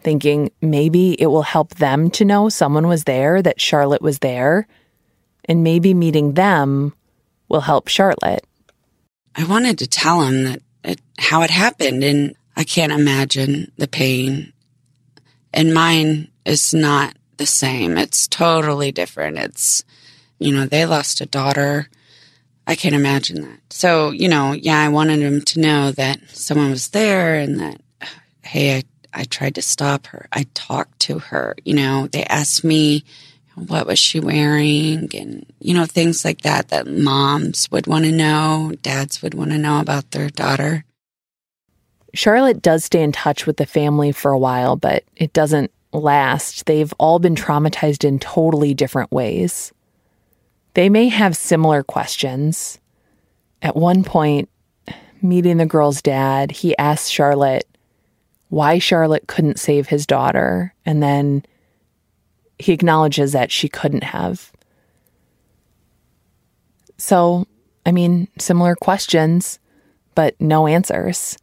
thinking 0.00 0.50
maybe 0.60 1.12
it 1.20 1.26
will 1.26 1.42
help 1.42 1.76
them 1.76 2.10
to 2.10 2.24
know 2.24 2.48
someone 2.48 2.88
was 2.88 3.04
there, 3.04 3.40
that 3.40 3.60
Charlotte 3.60 4.02
was 4.02 4.18
there, 4.18 4.66
and 5.44 5.62
maybe 5.62 5.94
meeting 5.94 6.34
them 6.34 6.92
will 7.48 7.60
help 7.60 7.88
Charlotte. 7.88 8.44
I 9.36 9.44
wanted 9.44 9.78
to 9.78 9.86
tell 9.86 10.22
him 10.22 10.44
that 10.44 10.62
it, 10.87 11.01
how 11.18 11.42
it 11.42 11.51
happened, 11.51 12.03
and 12.03 12.35
I 12.57 12.64
can't 12.64 12.92
imagine 12.92 13.72
the 13.77 13.88
pain. 13.88 14.53
And 15.53 15.75
mine 15.75 16.29
is 16.44 16.72
not 16.72 17.16
the 17.37 17.46
same. 17.46 17.99
It's 17.99 18.27
totally 18.27 18.92
different. 18.92 19.38
It's, 19.38 19.85
you 20.38 20.53
know, 20.53 20.64
they 20.64 20.87
lost 20.87 21.20
a 21.20 21.27
daughter. 21.27 21.88
I 22.66 22.75
can't 22.75 22.94
imagine 22.94 23.42
that. 23.42 23.61
So, 23.70 24.11
you 24.11 24.29
know, 24.29 24.53
yeah, 24.53 24.81
I 24.81 24.88
wanted 24.88 25.20
him 25.20 25.42
to 25.42 25.61
know 25.61 25.92
that 25.92 26.18
someone 26.31 26.70
was 26.70 26.88
there 26.88 27.35
and 27.35 27.61
that, 27.61 27.81
hey, 28.42 28.79
I, 28.79 28.83
I 29.12 29.25
tried 29.25 29.55
to 29.57 29.62
stop 29.62 30.07
her. 30.09 30.29
I 30.33 30.46
talked 30.55 31.01
to 31.01 31.18
her. 31.18 31.57
You 31.64 31.75
know, 31.75 32.07
they 32.07 32.25
asked 32.25 32.64
me, 32.64 33.05
what 33.56 33.86
was 33.86 33.98
she 33.98 34.20
wearing? 34.20 35.08
And, 35.14 35.46
you 35.60 35.74
know, 35.74 35.86
things 35.86 36.24
like 36.24 36.42
that 36.42 36.68
that 36.68 36.86
moms 36.86 37.70
would 37.70 37.86
want 37.86 38.04
to 38.04 38.12
know, 38.12 38.72
dads 38.82 39.22
would 39.22 39.34
want 39.34 39.50
to 39.50 39.58
know 39.58 39.80
about 39.80 40.10
their 40.10 40.28
daughter. 40.28 40.84
Charlotte 42.14 42.62
does 42.62 42.84
stay 42.84 43.02
in 43.02 43.12
touch 43.12 43.46
with 43.46 43.56
the 43.56 43.66
family 43.66 44.12
for 44.12 44.30
a 44.30 44.38
while, 44.38 44.76
but 44.76 45.04
it 45.16 45.32
doesn't 45.32 45.72
last, 45.92 46.66
they've 46.66 46.92
all 46.98 47.18
been 47.18 47.34
traumatized 47.34 48.04
in 48.04 48.18
totally 48.18 48.74
different 48.74 49.10
ways. 49.10 49.72
They 50.74 50.88
may 50.88 51.08
have 51.08 51.36
similar 51.36 51.82
questions. 51.82 52.78
At 53.62 53.76
one 53.76 54.04
point, 54.04 54.50
meeting 55.22 55.56
the 55.56 55.66
girl's 55.66 56.02
dad, 56.02 56.50
he 56.52 56.76
asks 56.76 57.08
Charlotte 57.08 57.66
why 58.48 58.78
Charlotte 58.78 59.26
couldn't 59.26 59.58
save 59.58 59.88
his 59.88 60.06
daughter, 60.06 60.74
and 60.84 61.02
then 61.02 61.44
he 62.58 62.72
acknowledges 62.72 63.32
that 63.32 63.50
she 63.50 63.68
couldn't 63.68 64.04
have. 64.04 64.52
So, 66.98 67.46
I 67.84 67.92
mean, 67.92 68.28
similar 68.38 68.74
questions, 68.74 69.58
but 70.14 70.40
no 70.40 70.66
answers. 70.66 71.36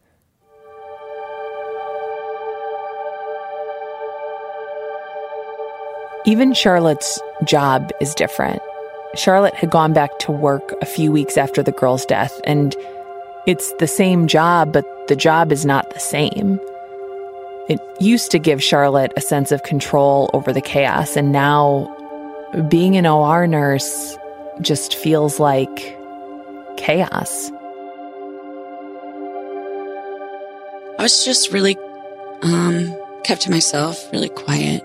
Even 6.26 6.54
Charlotte's 6.54 7.20
job 7.44 7.90
is 8.00 8.14
different. 8.14 8.60
Charlotte 9.14 9.54
had 9.54 9.70
gone 9.70 9.92
back 9.92 10.18
to 10.20 10.32
work 10.32 10.74
a 10.80 10.86
few 10.86 11.12
weeks 11.12 11.36
after 11.36 11.62
the 11.62 11.70
girl's 11.70 12.06
death, 12.06 12.40
and 12.44 12.74
it's 13.46 13.72
the 13.74 13.86
same 13.86 14.26
job, 14.26 14.72
but 14.72 14.86
the 15.06 15.16
job 15.16 15.52
is 15.52 15.66
not 15.66 15.92
the 15.92 16.00
same. 16.00 16.58
It 17.68 17.80
used 17.98 18.30
to 18.32 18.38
give 18.38 18.62
Charlotte 18.62 19.12
a 19.16 19.22
sense 19.22 19.50
of 19.50 19.62
control 19.62 20.28
over 20.34 20.52
the 20.52 20.60
chaos, 20.60 21.16
and 21.16 21.32
now 21.32 21.90
being 22.68 22.96
an 22.96 23.06
OR 23.06 23.46
nurse 23.46 24.18
just 24.60 24.94
feels 24.94 25.40
like 25.40 25.96
chaos. 26.76 27.50
I 30.98 31.02
was 31.02 31.24
just 31.24 31.52
really 31.52 31.76
um, 32.42 32.94
kept 33.24 33.42
to 33.42 33.50
myself, 33.50 34.12
really 34.12 34.28
quiet. 34.28 34.82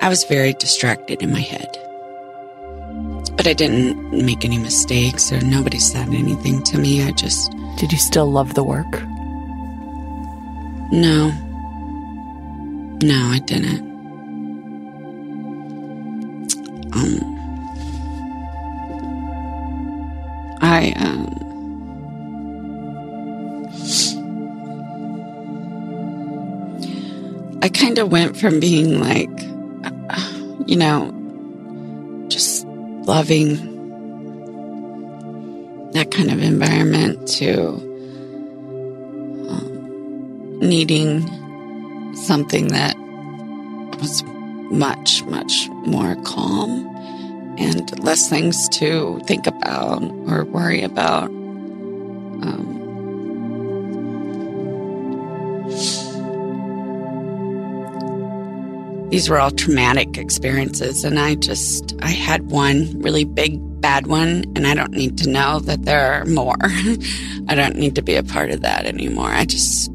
I 0.00 0.08
was 0.08 0.22
very 0.24 0.52
distracted 0.52 1.20
in 1.20 1.32
my 1.32 1.40
head. 1.40 1.76
But 3.36 3.46
I 3.46 3.52
didn't 3.52 4.12
make 4.12 4.44
any 4.44 4.58
mistakes 4.58 5.32
or 5.32 5.40
nobody 5.40 5.78
said 5.78 6.08
anything 6.08 6.62
to 6.64 6.78
me. 6.78 7.02
I 7.02 7.10
just. 7.10 7.52
Did 7.78 7.92
you 7.92 7.98
still 7.98 8.30
love 8.30 8.54
the 8.54 8.64
work? 8.64 9.02
No. 10.90 11.32
No, 13.02 13.30
I 13.32 13.38
didn't. 13.40 13.80
Um. 16.92 17.34
I, 20.60 20.92
um. 20.96 21.34
I 27.62 27.68
kind 27.68 27.98
of 27.98 28.10
went 28.10 28.36
from 28.36 28.60
being 28.60 29.00
like 29.00 29.28
you 30.68 30.76
know, 30.76 31.10
just 32.28 32.66
loving 32.66 33.54
that 35.92 36.10
kind 36.10 36.30
of 36.30 36.42
environment 36.42 37.26
to 37.26 37.68
um, 39.48 40.58
needing 40.60 41.26
something 42.26 42.68
that 42.68 42.96
was 44.00 44.22
much, 44.70 45.22
much 45.24 45.68
more 45.86 46.14
calm 46.24 46.86
and 47.58 47.98
less 48.02 48.28
things 48.28 48.68
to 48.68 49.20
think 49.26 49.46
about 49.46 50.02
or 50.28 50.44
worry 50.44 50.82
about. 50.82 51.28
Um, 52.40 52.76
these 59.10 59.28
were 59.28 59.40
all 59.40 59.50
traumatic 59.50 60.16
experiences, 60.18 61.04
and 61.04 61.18
I 61.18 61.34
just, 61.34 61.94
I 62.00 62.10
had 62.10 62.50
one 62.50 63.00
really 63.00 63.24
big, 63.24 63.58
bad 63.80 64.06
one, 64.06 64.44
and 64.54 64.66
I 64.66 64.74
don't 64.74 64.92
need 64.92 65.18
to 65.18 65.28
know 65.28 65.58
that 65.60 65.84
there 65.84 66.12
are 66.12 66.24
more. 66.26 66.56
I 66.62 67.54
don't 67.54 67.76
need 67.76 67.96
to 67.96 68.02
be 68.02 68.14
a 68.14 68.22
part 68.22 68.50
of 68.50 68.60
that 68.60 68.86
anymore. 68.86 69.30
I 69.30 69.44
just 69.44 69.90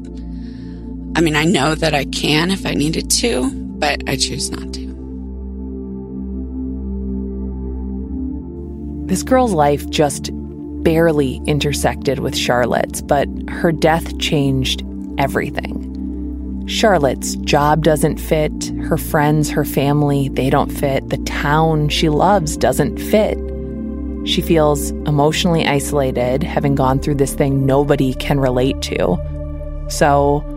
I 1.16 1.20
mean, 1.20 1.36
I 1.36 1.44
know 1.44 1.74
that 1.76 1.94
I 1.94 2.04
can 2.06 2.50
if 2.50 2.66
I 2.66 2.74
needed 2.74 3.10
to, 3.12 3.50
but 3.52 4.02
I 4.08 4.16
choose 4.16 4.50
not 4.50 4.72
to. 4.74 4.84
This 9.06 9.22
girl's 9.22 9.52
life 9.52 9.88
just 9.90 10.30
barely 10.82 11.40
intersected 11.46 12.18
with 12.18 12.36
Charlotte's, 12.36 13.00
but 13.00 13.28
her 13.48 13.70
death 13.70 14.18
changed 14.18 14.82
everything. 15.18 16.64
Charlotte's 16.66 17.36
job 17.36 17.84
doesn't 17.84 18.18
fit, 18.18 18.72
her 18.84 18.96
friends, 18.96 19.50
her 19.50 19.64
family, 19.64 20.30
they 20.30 20.50
don't 20.50 20.72
fit, 20.72 21.08
the 21.10 21.18
town 21.18 21.90
she 21.90 22.08
loves 22.08 22.56
doesn't 22.56 22.98
fit. 22.98 23.38
She 24.26 24.40
feels 24.40 24.90
emotionally 25.06 25.66
isolated, 25.66 26.42
having 26.42 26.74
gone 26.74 26.98
through 26.98 27.16
this 27.16 27.34
thing 27.34 27.66
nobody 27.66 28.14
can 28.14 28.40
relate 28.40 28.80
to. 28.82 29.18
So, 29.90 30.53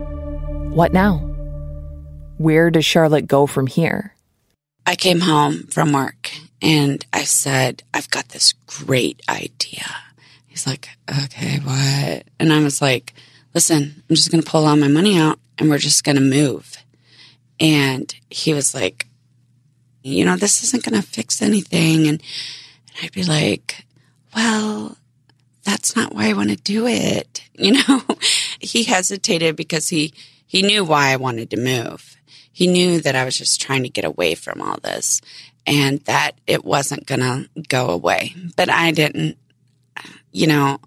what 0.78 0.92
now? 0.92 1.16
Where 2.36 2.70
does 2.70 2.84
Charlotte 2.84 3.26
go 3.26 3.48
from 3.48 3.66
here? 3.66 4.14
I 4.86 4.94
came 4.94 5.18
home 5.18 5.64
from 5.64 5.92
work 5.92 6.30
and 6.62 7.04
I 7.12 7.24
said, 7.24 7.82
I've 7.92 8.08
got 8.10 8.28
this 8.28 8.52
great 8.68 9.20
idea. 9.28 9.88
He's 10.46 10.68
like, 10.68 10.88
okay, 11.24 11.58
what? 11.64 12.26
And 12.38 12.52
I 12.52 12.62
was 12.62 12.80
like, 12.80 13.12
listen, 13.54 14.04
I'm 14.08 14.14
just 14.14 14.30
going 14.30 14.40
to 14.40 14.48
pull 14.48 14.66
all 14.66 14.76
my 14.76 14.86
money 14.86 15.18
out 15.18 15.40
and 15.58 15.68
we're 15.68 15.78
just 15.78 16.04
going 16.04 16.14
to 16.14 16.22
move. 16.22 16.76
And 17.58 18.14
he 18.30 18.54
was 18.54 18.72
like, 18.72 19.08
you 20.04 20.24
know, 20.24 20.36
this 20.36 20.62
isn't 20.62 20.84
going 20.84 21.02
to 21.02 21.04
fix 21.04 21.42
anything. 21.42 22.06
And, 22.06 22.22
and 22.94 23.02
I'd 23.02 23.10
be 23.10 23.24
like, 23.24 23.84
well, 24.32 24.96
that's 25.64 25.96
not 25.96 26.14
why 26.14 26.30
I 26.30 26.34
want 26.34 26.50
to 26.50 26.56
do 26.56 26.86
it. 26.86 27.42
You 27.60 27.72
know, 27.72 28.02
he 28.60 28.84
hesitated 28.84 29.56
because 29.56 29.88
he, 29.88 30.14
he 30.48 30.62
knew 30.62 30.84
why 30.84 31.10
I 31.10 31.16
wanted 31.16 31.50
to 31.50 31.56
move. 31.56 32.16
He 32.50 32.66
knew 32.66 33.00
that 33.02 33.14
I 33.14 33.24
was 33.24 33.38
just 33.38 33.60
trying 33.60 33.84
to 33.84 33.88
get 33.88 34.04
away 34.04 34.34
from 34.34 34.60
all 34.60 34.78
this 34.82 35.20
and 35.66 36.00
that 36.00 36.32
it 36.46 36.64
wasn't 36.64 37.06
going 37.06 37.20
to 37.20 37.48
go 37.68 37.90
away. 37.90 38.34
But 38.56 38.70
I 38.70 38.90
didn't, 38.90 39.36
you 40.32 40.46
know, 40.46 40.78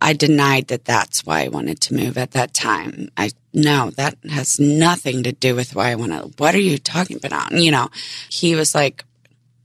I 0.00 0.12
denied 0.12 0.68
that 0.68 0.84
that's 0.84 1.24
why 1.26 1.44
I 1.44 1.48
wanted 1.48 1.80
to 1.80 1.94
move 1.94 2.16
at 2.18 2.32
that 2.32 2.54
time. 2.54 3.08
I 3.16 3.30
no, 3.52 3.90
that 3.96 4.16
has 4.30 4.60
nothing 4.60 5.24
to 5.24 5.32
do 5.32 5.56
with 5.56 5.74
why 5.74 5.90
I 5.90 5.96
want 5.96 6.12
to. 6.12 6.30
What 6.36 6.54
are 6.54 6.60
you 6.60 6.78
talking 6.78 7.18
about? 7.24 7.50
You 7.50 7.72
know, 7.72 7.88
he 8.28 8.54
was 8.54 8.74
like, 8.74 9.04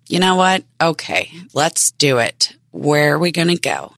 you 0.08 0.20
know 0.20 0.36
what? 0.36 0.64
Okay, 0.82 1.30
let's 1.54 1.92
do 1.92 2.18
it. 2.18 2.56
Where 2.72 3.14
are 3.14 3.20
we 3.20 3.32
going 3.32 3.50
to 3.50 3.60
go? 3.60 3.94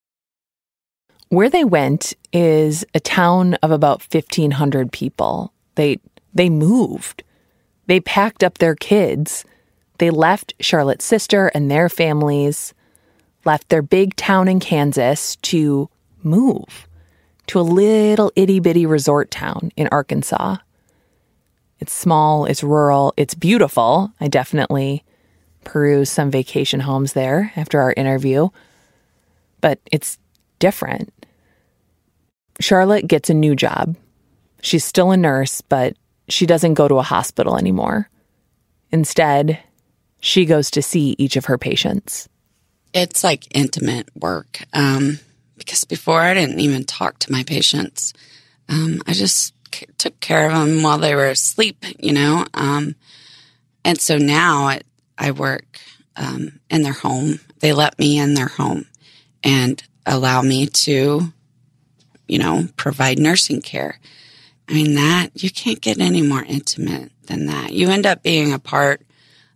Where 1.30 1.50
they 1.50 1.64
went 1.64 2.14
is 2.32 2.86
a 2.94 3.00
town 3.00 3.56
of 3.56 3.72
about 3.72 4.02
1500 4.02 4.92
people. 4.92 5.52
They 5.76 6.00
they 6.34 6.50
moved. 6.50 7.24
They 7.88 8.00
packed 8.00 8.44
up 8.44 8.58
their 8.58 8.76
kids. 8.76 9.46
They 9.98 10.10
left 10.10 10.54
Charlotte's 10.60 11.06
sister 11.06 11.48
and 11.48 11.72
their 11.72 11.88
families, 11.88 12.74
left 13.46 13.70
their 13.70 13.82
big 13.82 14.16
town 14.16 14.48
in 14.48 14.60
Kansas 14.60 15.38
to 15.38 15.90
move 16.24 16.88
to 17.48 17.60
a 17.60 17.62
little 17.62 18.32
itty 18.36 18.60
bitty 18.60 18.86
resort 18.86 19.32
town 19.32 19.72
in 19.78 19.88
Arkansas. 19.92 20.58
It's 21.80 21.94
small, 21.94 22.46
it's 22.46 22.64
rural, 22.64 23.14
it's 23.18 23.36
beautiful. 23.36 24.12
I 24.20 24.28
definitely 24.28 25.04
perused 25.64 26.12
some 26.12 26.32
vacation 26.32 26.82
homes 26.82 27.14
there 27.14 27.52
after 27.56 27.82
our 27.82 27.94
interview, 27.96 28.50
but 29.62 29.80
it's 29.92 30.18
different. 30.60 31.14
Charlotte 32.60 33.08
gets 33.08 33.30
a 33.30 33.34
new 33.34 33.56
job. 33.56 33.96
She's 34.62 34.86
still 34.86 35.12
a 35.12 35.18
nurse, 35.18 35.62
but 35.62 35.96
she 36.30 36.46
doesn't 36.46 36.74
go 36.74 36.88
to 36.88 36.96
a 36.96 37.04
hospital 37.04 37.58
anymore. 37.58 38.10
Instead, 38.92 39.60
she 40.20 40.46
goes 40.46 40.72
to 40.72 40.82
see 40.82 41.16
each 41.18 41.36
of 41.36 41.46
her 41.46 41.58
patients. 41.58 42.28
It's 42.94 43.24
like 43.24 43.56
intimate 43.56 44.10
work. 44.16 44.64
Um, 44.74 45.20
because 45.58 45.84
before 45.84 46.22
I 46.22 46.34
didn't 46.34 46.60
even 46.60 46.84
talk 46.84 47.20
to 47.20 47.32
my 47.32 47.44
patients. 47.44 48.14
Um, 48.68 49.02
I 49.08 49.14
just 49.14 49.54
c- 49.74 49.88
took 49.98 50.20
care 50.20 50.50
of 50.50 50.54
them 50.54 50.84
while 50.84 50.98
they 50.98 51.16
were 51.16 51.28
asleep, 51.28 51.84
you 52.00 52.14
know. 52.14 52.46
Um, 52.54 52.96
and 53.84 54.00
so 54.00 54.18
now 54.18 54.70
it, 54.70 54.86
I 55.18 55.32
work 55.32 55.80
um, 56.16 56.60
in 56.70 56.84
their 56.84 56.94
home. 56.94 57.40
They 57.60 57.74
let 57.74 57.98
me 58.00 58.20
in 58.20 58.34
their 58.34 58.48
home 58.48 58.86
and 59.44 59.82
allow 60.06 60.42
me 60.42 60.68
to, 60.68 61.34
you 62.28 62.38
know, 62.38 62.68
provide 62.78 63.20
nursing 63.20 63.62
care. 63.62 64.00
I 64.68 64.74
mean, 64.74 64.96
that 64.96 65.30
you 65.36 65.50
can't 65.52 65.82
get 65.82 66.00
any 66.00 66.22
more 66.22 66.44
intimate 66.44 67.12
than 67.28 67.46
that. 67.48 67.72
You 67.72 67.90
end 67.90 68.06
up 68.06 68.24
being 68.24 68.52
a 68.52 68.60
part 68.60 69.02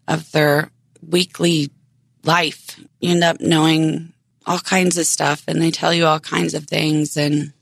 of 0.08 0.32
their 0.32 0.70
weekly 1.08 1.72
life. 2.24 2.80
You 3.00 3.12
end 3.12 3.24
up 3.24 3.40
knowing 3.40 4.14
all 4.46 4.60
kinds 4.60 4.98
of 4.98 5.06
stuff 5.06 5.44
and 5.48 5.62
they 5.62 5.72
tell 5.72 5.94
you 5.94 6.06
all 6.06 6.20
kinds 6.20 6.54
of 6.54 6.66
things 6.66 7.16
and 7.18 7.54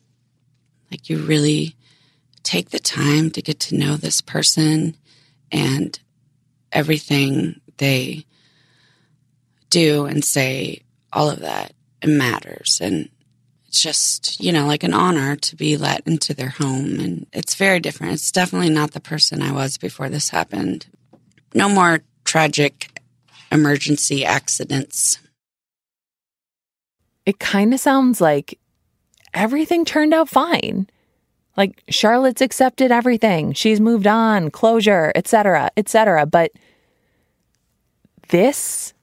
like 0.89 1.10
you 1.10 1.17
really 1.17 1.76
take 2.43 2.70
the 2.70 2.80
time 2.80 3.30
to 3.30 3.41
get 3.41 3.60
to 3.60 3.76
know 3.76 3.98
this 3.98 4.22
person 4.22 4.96
and 5.52 6.00
everything 6.72 7.60
they 7.78 8.26
do 9.70 10.06
and 10.06 10.24
say 10.24 10.82
all 11.12 11.30
of 11.30 11.39
that 11.39 11.74
matters 12.06 12.80
and 12.82 13.10
it's 13.67 13.82
just 13.82 14.39
you 14.39 14.51
know 14.51 14.65
like 14.65 14.84
an 14.84 14.93
honor 14.93 15.36
to 15.36 15.56
be 15.56 15.77
let 15.77 16.06
into 16.08 16.34
their 16.34 16.49
home 16.49 16.99
and 16.99 17.27
it's 17.34 17.56
very 17.56 17.80
different 17.80 18.13
it's 18.13 18.32
definitely 18.32 18.69
not 18.69 18.91
the 18.91 18.99
person 18.99 19.41
i 19.41 19.51
was 19.51 19.77
before 19.77 20.10
this 20.10 20.30
happened 20.30 20.88
no 21.53 21.69
more 21.69 21.99
tragic 22.25 22.99
emergency 23.51 24.25
accidents 24.25 25.19
it 27.27 27.39
kind 27.39 27.73
of 27.73 27.80
sounds 27.82 28.21
like 28.21 28.58
everything 29.34 29.84
turned 29.84 30.13
out 30.13 30.30
fine. 30.30 30.88
Like 31.58 31.84
Charlotte's 31.89 32.41
accepted 32.41 32.89
everything. 32.89 33.51
She's 33.51 33.82
moved 33.82 34.08
on, 34.08 34.49
closure, 34.49 35.12
etc., 35.13 35.69
etc. 35.75 36.25
But 36.25 36.51
this 38.30 38.93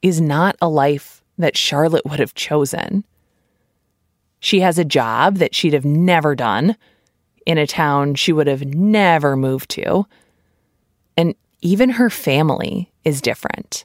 is 0.00 0.18
not 0.18 0.56
a 0.62 0.68
life 0.68 1.22
that 1.36 1.58
Charlotte 1.58 2.06
would 2.06 2.20
have 2.20 2.34
chosen. 2.34 3.04
She 4.40 4.60
has 4.60 4.78
a 4.78 4.84
job 4.84 5.36
that 5.36 5.54
she'd 5.54 5.72
have 5.72 5.84
never 5.84 6.34
done 6.34 6.76
in 7.46 7.58
a 7.58 7.66
town 7.66 8.14
she 8.14 8.32
would 8.32 8.46
have 8.46 8.64
never 8.64 9.36
moved 9.36 9.70
to. 9.70 10.06
And 11.16 11.34
even 11.60 11.90
her 11.90 12.10
family 12.10 12.92
is 13.04 13.20
different. 13.20 13.84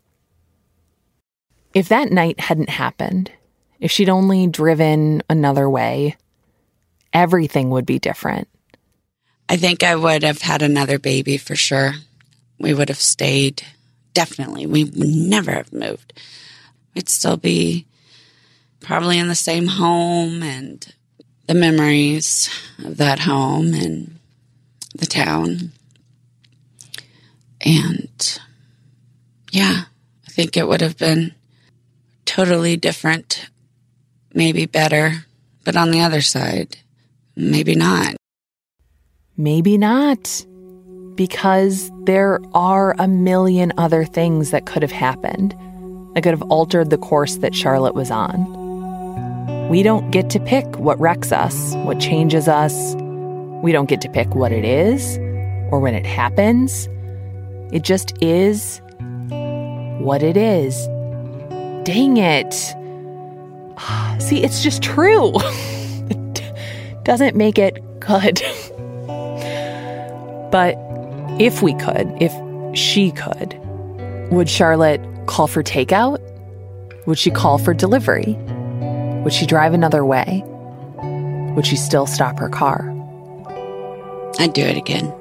If 1.73 1.89
that 1.89 2.11
night 2.11 2.39
hadn't 2.39 2.69
happened, 2.69 3.31
if 3.79 3.91
she'd 3.91 4.09
only 4.09 4.47
driven 4.47 5.23
another 5.29 5.69
way, 5.69 6.17
everything 7.11 7.69
would 7.71 7.85
be 7.85 7.99
different. 7.99 8.47
I 9.49 9.57
think 9.57 9.83
I 9.83 9.95
would 9.95 10.23
have 10.23 10.41
had 10.41 10.61
another 10.61 10.99
baby 10.99 11.37
for 11.37 11.55
sure. 11.55 11.93
We 12.59 12.73
would 12.73 12.89
have 12.89 12.99
stayed. 12.99 13.63
Definitely. 14.13 14.67
We 14.67 14.83
would 14.83 14.97
never 14.97 15.51
have 15.51 15.73
moved. 15.73 16.13
We'd 16.93 17.09
still 17.09 17.37
be 17.37 17.85
probably 18.83 19.17
in 19.17 19.29
the 19.29 19.35
same 19.35 19.67
home 19.67 20.43
and 20.43 20.93
the 21.47 21.53
memories 21.53 22.49
of 22.83 22.97
that 22.97 23.19
home 23.19 23.73
and 23.73 24.19
the 24.95 25.05
town. 25.05 25.71
And 27.65 28.39
yeah, 29.51 29.83
I 30.27 30.31
think 30.31 30.55
it 30.57 30.67
would 30.67 30.81
have 30.81 30.97
been 30.97 31.33
totally 32.25 32.77
different 32.77 33.49
maybe 34.33 34.65
better, 34.65 35.25
but 35.63 35.75
on 35.75 35.91
the 35.91 36.01
other 36.01 36.21
side, 36.21 36.77
maybe 37.35 37.75
not. 37.75 38.15
Maybe 39.37 39.77
not. 39.77 40.45
Because 41.15 41.91
there 42.05 42.39
are 42.53 42.95
a 42.97 43.07
million 43.07 43.71
other 43.77 44.03
things 44.03 44.51
that 44.51 44.65
could 44.65 44.81
have 44.81 44.91
happened 44.91 45.55
that 46.15 46.23
could 46.23 46.31
have 46.33 46.41
altered 46.43 46.89
the 46.89 46.97
course 46.97 47.37
that 47.37 47.55
Charlotte 47.55 47.93
was 47.93 48.09
on. 48.09 48.62
We 49.73 49.81
don't 49.81 50.11
get 50.11 50.29
to 50.29 50.39
pick 50.39 50.77
what 50.77 50.99
wrecks 50.99 51.31
us, 51.31 51.73
what 51.77 51.99
changes 51.99 52.47
us. 52.47 52.93
We 53.63 53.71
don't 53.71 53.89
get 53.89 54.01
to 54.01 54.07
pick 54.07 54.35
what 54.35 54.51
it 54.51 54.63
is 54.63 55.17
or 55.71 55.79
when 55.79 55.95
it 55.95 56.05
happens. 56.05 56.87
It 57.71 57.81
just 57.81 58.13
is 58.21 58.81
what 59.99 60.21
it 60.21 60.37
is. 60.37 60.85
Dang 61.85 62.17
it. 62.17 62.53
See, 64.21 64.43
it's 64.43 64.61
just 64.61 64.83
true. 64.83 65.31
it 65.37 67.03
doesn't 67.03 67.35
make 67.35 67.57
it 67.57 67.81
good. 67.99 68.43
but 70.51 70.75
if 71.41 71.63
we 71.63 71.73
could, 71.73 72.15
if 72.21 72.31
she 72.77 73.09
could. 73.09 73.59
Would 74.31 74.51
Charlotte 74.51 75.01
call 75.25 75.47
for 75.47 75.63
takeout? 75.63 76.21
Would 77.07 77.17
she 77.17 77.31
call 77.31 77.57
for 77.57 77.73
delivery? 77.73 78.37
Would 79.23 79.33
she 79.33 79.45
drive 79.45 79.73
another 79.73 80.03
way? 80.03 80.43
Would 81.55 81.65
she 81.65 81.77
still 81.77 82.05
stop 82.05 82.39
her 82.39 82.49
car? 82.49 82.89
I'd 84.39 84.53
do 84.53 84.63
it 84.63 84.75
again. 84.75 85.13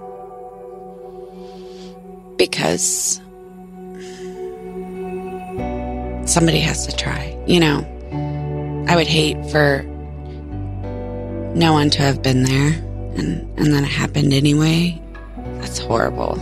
Because 2.36 3.20
somebody 6.24 6.58
has 6.60 6.86
to 6.86 6.96
try. 6.96 7.38
You 7.46 7.60
know, 7.60 8.84
I 8.88 8.96
would 8.96 9.06
hate 9.06 9.36
for 9.50 9.82
no 11.54 11.72
one 11.72 11.90
to 11.90 12.02
have 12.02 12.22
been 12.22 12.42
there 12.42 12.72
and, 13.16 13.58
and 13.58 13.72
then 13.72 13.84
it 13.84 13.88
happened 13.88 14.32
anyway. 14.32 15.00
That's 15.60 15.78
horrible. 15.78 16.36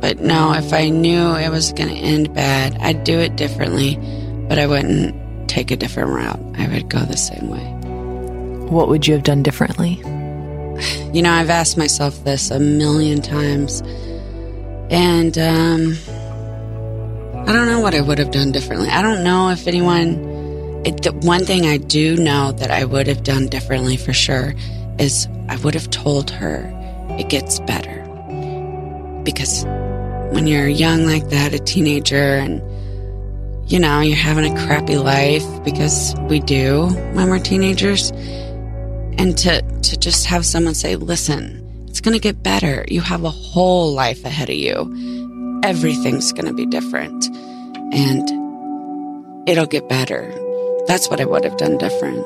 But 0.00 0.20
no, 0.20 0.52
if 0.52 0.72
I 0.72 0.90
knew 0.90 1.34
it 1.34 1.50
was 1.50 1.72
going 1.72 1.88
to 1.88 1.94
end 1.94 2.34
bad, 2.34 2.76
I'd 2.80 3.04
do 3.04 3.18
it 3.18 3.36
differently, 3.36 3.96
but 4.48 4.58
I 4.58 4.66
wouldn't 4.66 5.14
take 5.48 5.70
a 5.70 5.76
different 5.76 6.10
route. 6.10 6.40
I 6.58 6.68
would 6.68 6.88
go 6.88 7.00
the 7.00 7.16
same 7.16 7.48
way. 7.48 7.64
What 8.70 8.88
would 8.88 9.06
you 9.06 9.14
have 9.14 9.22
done 9.22 9.42
differently? 9.42 10.02
You 11.12 11.22
know, 11.22 11.32
I've 11.32 11.50
asked 11.50 11.76
myself 11.76 12.22
this 12.24 12.50
a 12.50 12.58
million 12.58 13.22
times. 13.22 13.82
And 14.90 15.36
um, 15.38 15.96
I 17.48 17.52
don't 17.52 17.66
know 17.66 17.80
what 17.80 17.94
I 17.94 18.00
would 18.00 18.18
have 18.18 18.30
done 18.30 18.52
differently. 18.52 18.88
I 18.88 19.02
don't 19.02 19.24
know 19.24 19.50
if 19.50 19.66
anyone. 19.66 20.34
It, 20.84 21.02
the 21.02 21.12
one 21.12 21.44
thing 21.44 21.66
I 21.66 21.78
do 21.78 22.16
know 22.16 22.52
that 22.52 22.70
I 22.70 22.84
would 22.84 23.06
have 23.06 23.24
done 23.24 23.46
differently 23.46 23.96
for 23.96 24.12
sure 24.12 24.54
is 24.98 25.26
I 25.48 25.56
would 25.56 25.74
have 25.74 25.90
told 25.90 26.30
her 26.30 26.70
it 27.18 27.28
gets 27.28 27.58
better. 27.60 28.02
Because 29.24 29.64
when 30.32 30.46
you're 30.46 30.68
young 30.68 31.04
like 31.06 31.28
that, 31.30 31.54
a 31.54 31.58
teenager, 31.58 32.16
and 32.16 32.60
you 33.66 33.80
know, 33.80 34.00
you're 34.00 34.16
having 34.16 34.44
a 34.44 34.66
crappy 34.66 34.96
life 34.96 35.44
because 35.64 36.14
we 36.28 36.38
do 36.38 36.86
when 37.14 37.28
we're 37.28 37.40
teenagers. 37.40 38.10
And 39.18 39.36
to, 39.38 39.62
to 39.62 39.96
just 39.96 40.26
have 40.26 40.46
someone 40.46 40.74
say, 40.74 40.94
listen, 40.94 41.86
it's 41.88 42.00
going 42.00 42.14
to 42.14 42.20
get 42.20 42.42
better. 42.42 42.84
You 42.86 43.00
have 43.00 43.24
a 43.24 43.30
whole 43.30 43.92
life 43.92 44.24
ahead 44.24 44.50
of 44.50 44.56
you. 44.56 45.60
Everything's 45.64 46.32
going 46.32 46.46
to 46.46 46.52
be 46.52 46.66
different 46.66 47.26
and 47.92 49.48
it'll 49.48 49.66
get 49.66 49.88
better. 49.88 50.32
That's 50.86 51.08
what 51.08 51.20
I 51.20 51.24
would 51.24 51.44
have 51.44 51.56
done 51.56 51.76
different. 51.78 52.24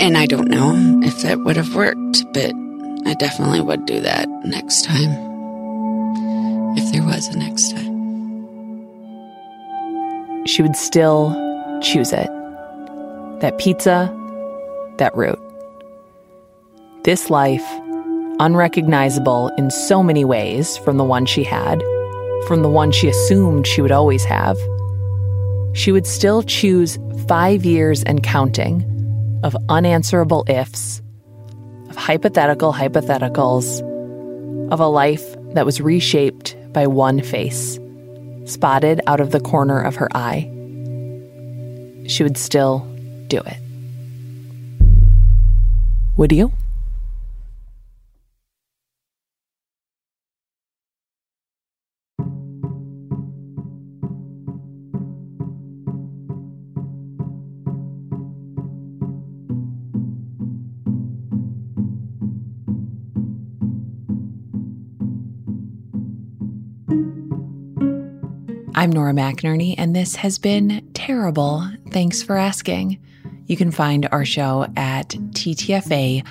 And 0.00 0.16
I 0.16 0.24
don't 0.26 0.48
know 0.48 1.00
if 1.02 1.22
that 1.22 1.40
would 1.40 1.56
have 1.56 1.74
worked, 1.74 2.24
but 2.32 2.52
I 3.06 3.14
definitely 3.18 3.60
would 3.60 3.84
do 3.84 4.00
that 4.00 4.28
next 4.44 4.84
time. 4.84 5.10
If 6.76 6.90
there 6.92 7.04
was 7.04 7.28
a 7.28 7.38
next 7.38 7.72
time. 7.72 7.93
She 10.46 10.62
would 10.62 10.76
still 10.76 11.32
choose 11.80 12.12
it. 12.12 12.28
That 13.40 13.58
pizza, 13.58 14.12
that 14.98 15.14
route. 15.16 15.40
This 17.04 17.30
life, 17.30 17.64
unrecognizable 18.40 19.48
in 19.58 19.70
so 19.70 20.02
many 20.02 20.24
ways 20.24 20.76
from 20.78 20.96
the 20.96 21.04
one 21.04 21.26
she 21.26 21.44
had, 21.44 21.82
from 22.46 22.62
the 22.62 22.68
one 22.68 22.92
she 22.92 23.08
assumed 23.08 23.66
she 23.66 23.80
would 23.80 23.92
always 23.92 24.24
have, 24.24 24.56
she 25.74 25.92
would 25.92 26.06
still 26.06 26.42
choose 26.42 26.98
five 27.26 27.64
years 27.64 28.02
and 28.04 28.22
counting 28.22 28.90
of 29.42 29.56
unanswerable 29.68 30.44
ifs, 30.48 31.02
of 31.90 31.96
hypothetical 31.96 32.72
hypotheticals, 32.72 33.80
of 34.70 34.80
a 34.80 34.86
life 34.86 35.24
that 35.54 35.66
was 35.66 35.80
reshaped 35.80 36.56
by 36.72 36.86
one 36.86 37.20
face, 37.20 37.78
spotted 38.44 39.00
out 39.06 39.20
of 39.20 39.30
the 39.30 39.40
corner 39.40 39.80
of 39.80 39.96
her 39.96 40.08
eye. 40.14 40.50
She 42.06 42.22
would 42.22 42.36
still 42.36 42.86
do 43.28 43.38
it. 43.38 43.56
Would 46.16 46.32
you? 46.32 46.52
I'm 68.84 68.92
Nora 68.92 69.14
McInerny, 69.14 69.74
and 69.78 69.96
this 69.96 70.14
has 70.16 70.38
been 70.38 70.86
terrible. 70.92 71.66
Thanks 71.88 72.22
for 72.22 72.36
asking. 72.36 73.00
You 73.46 73.56
can 73.56 73.70
find 73.70 74.06
our 74.12 74.26
show 74.26 74.66
at 74.76 75.08
ttfa.org. 75.08 76.24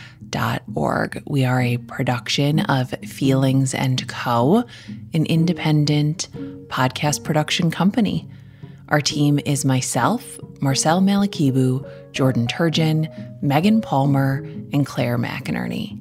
We 1.26 1.45
are 1.45 1.60
a 1.60 1.78
production 1.78 2.60
of 2.60 2.91
Feelings 3.08 3.74
and 3.74 4.08
Co., 4.08 4.66
an 5.16 5.26
independent 5.26 6.30
podcast 6.68 7.24
production 7.24 7.72
company. 7.72 8.30
Our 8.89 9.01
team 9.01 9.39
is 9.47 9.66
myself, 9.66 10.39
Marcel 10.62 11.01
Malekebu, 11.01 12.12
Jordan 12.12 12.45
Turgeon, 12.45 13.41
Megan 13.41 13.82
Palmer, 13.82 14.43
and 14.72 14.86
Claire 14.86 15.18
McInerny. 15.18 15.99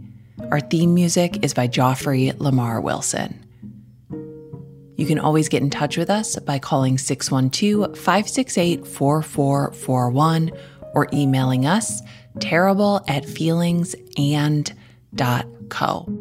Our 0.50 0.61
theme 0.61 0.92
music 0.92 1.42
is 1.42 1.55
by 1.55 1.66
Joffrey 1.66 2.38
Lamar 2.38 2.78
Wilson. 2.82 3.41
You 4.97 5.07
can 5.07 5.18
always 5.18 5.49
get 5.49 5.62
in 5.62 5.70
touch 5.70 5.97
with 5.97 6.11
us 6.11 6.38
by 6.38 6.59
calling 6.59 6.99
612 6.99 7.97
568 7.97 8.86
4441 8.86 10.53
or 10.95 11.09
emailing 11.12 11.66
us 11.66 12.03
terrible 12.40 13.01
at 13.09 13.24
feelingsand.co. 13.24 16.18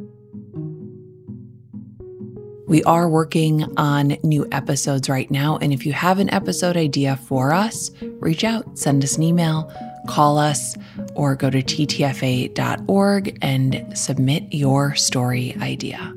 We 2.67 2.83
are 2.83 3.09
working 3.09 3.65
on 3.77 4.17
new 4.23 4.47
episodes 4.53 5.09
right 5.09 5.29
now. 5.29 5.57
And 5.57 5.73
if 5.73 5.85
you 5.85 5.91
have 5.91 6.19
an 6.19 6.33
episode 6.33 6.77
idea 6.77 7.17
for 7.17 7.51
us, 7.51 7.91
reach 8.01 8.45
out, 8.45 8.79
send 8.79 9.03
us 9.03 9.17
an 9.17 9.23
email, 9.23 9.69
call 10.07 10.37
us, 10.37 10.77
or 11.13 11.35
go 11.35 11.49
to 11.49 11.61
ttfa.org 11.61 13.37
and 13.41 13.97
submit 13.97 14.43
your 14.51 14.95
story 14.95 15.53
idea. 15.59 16.15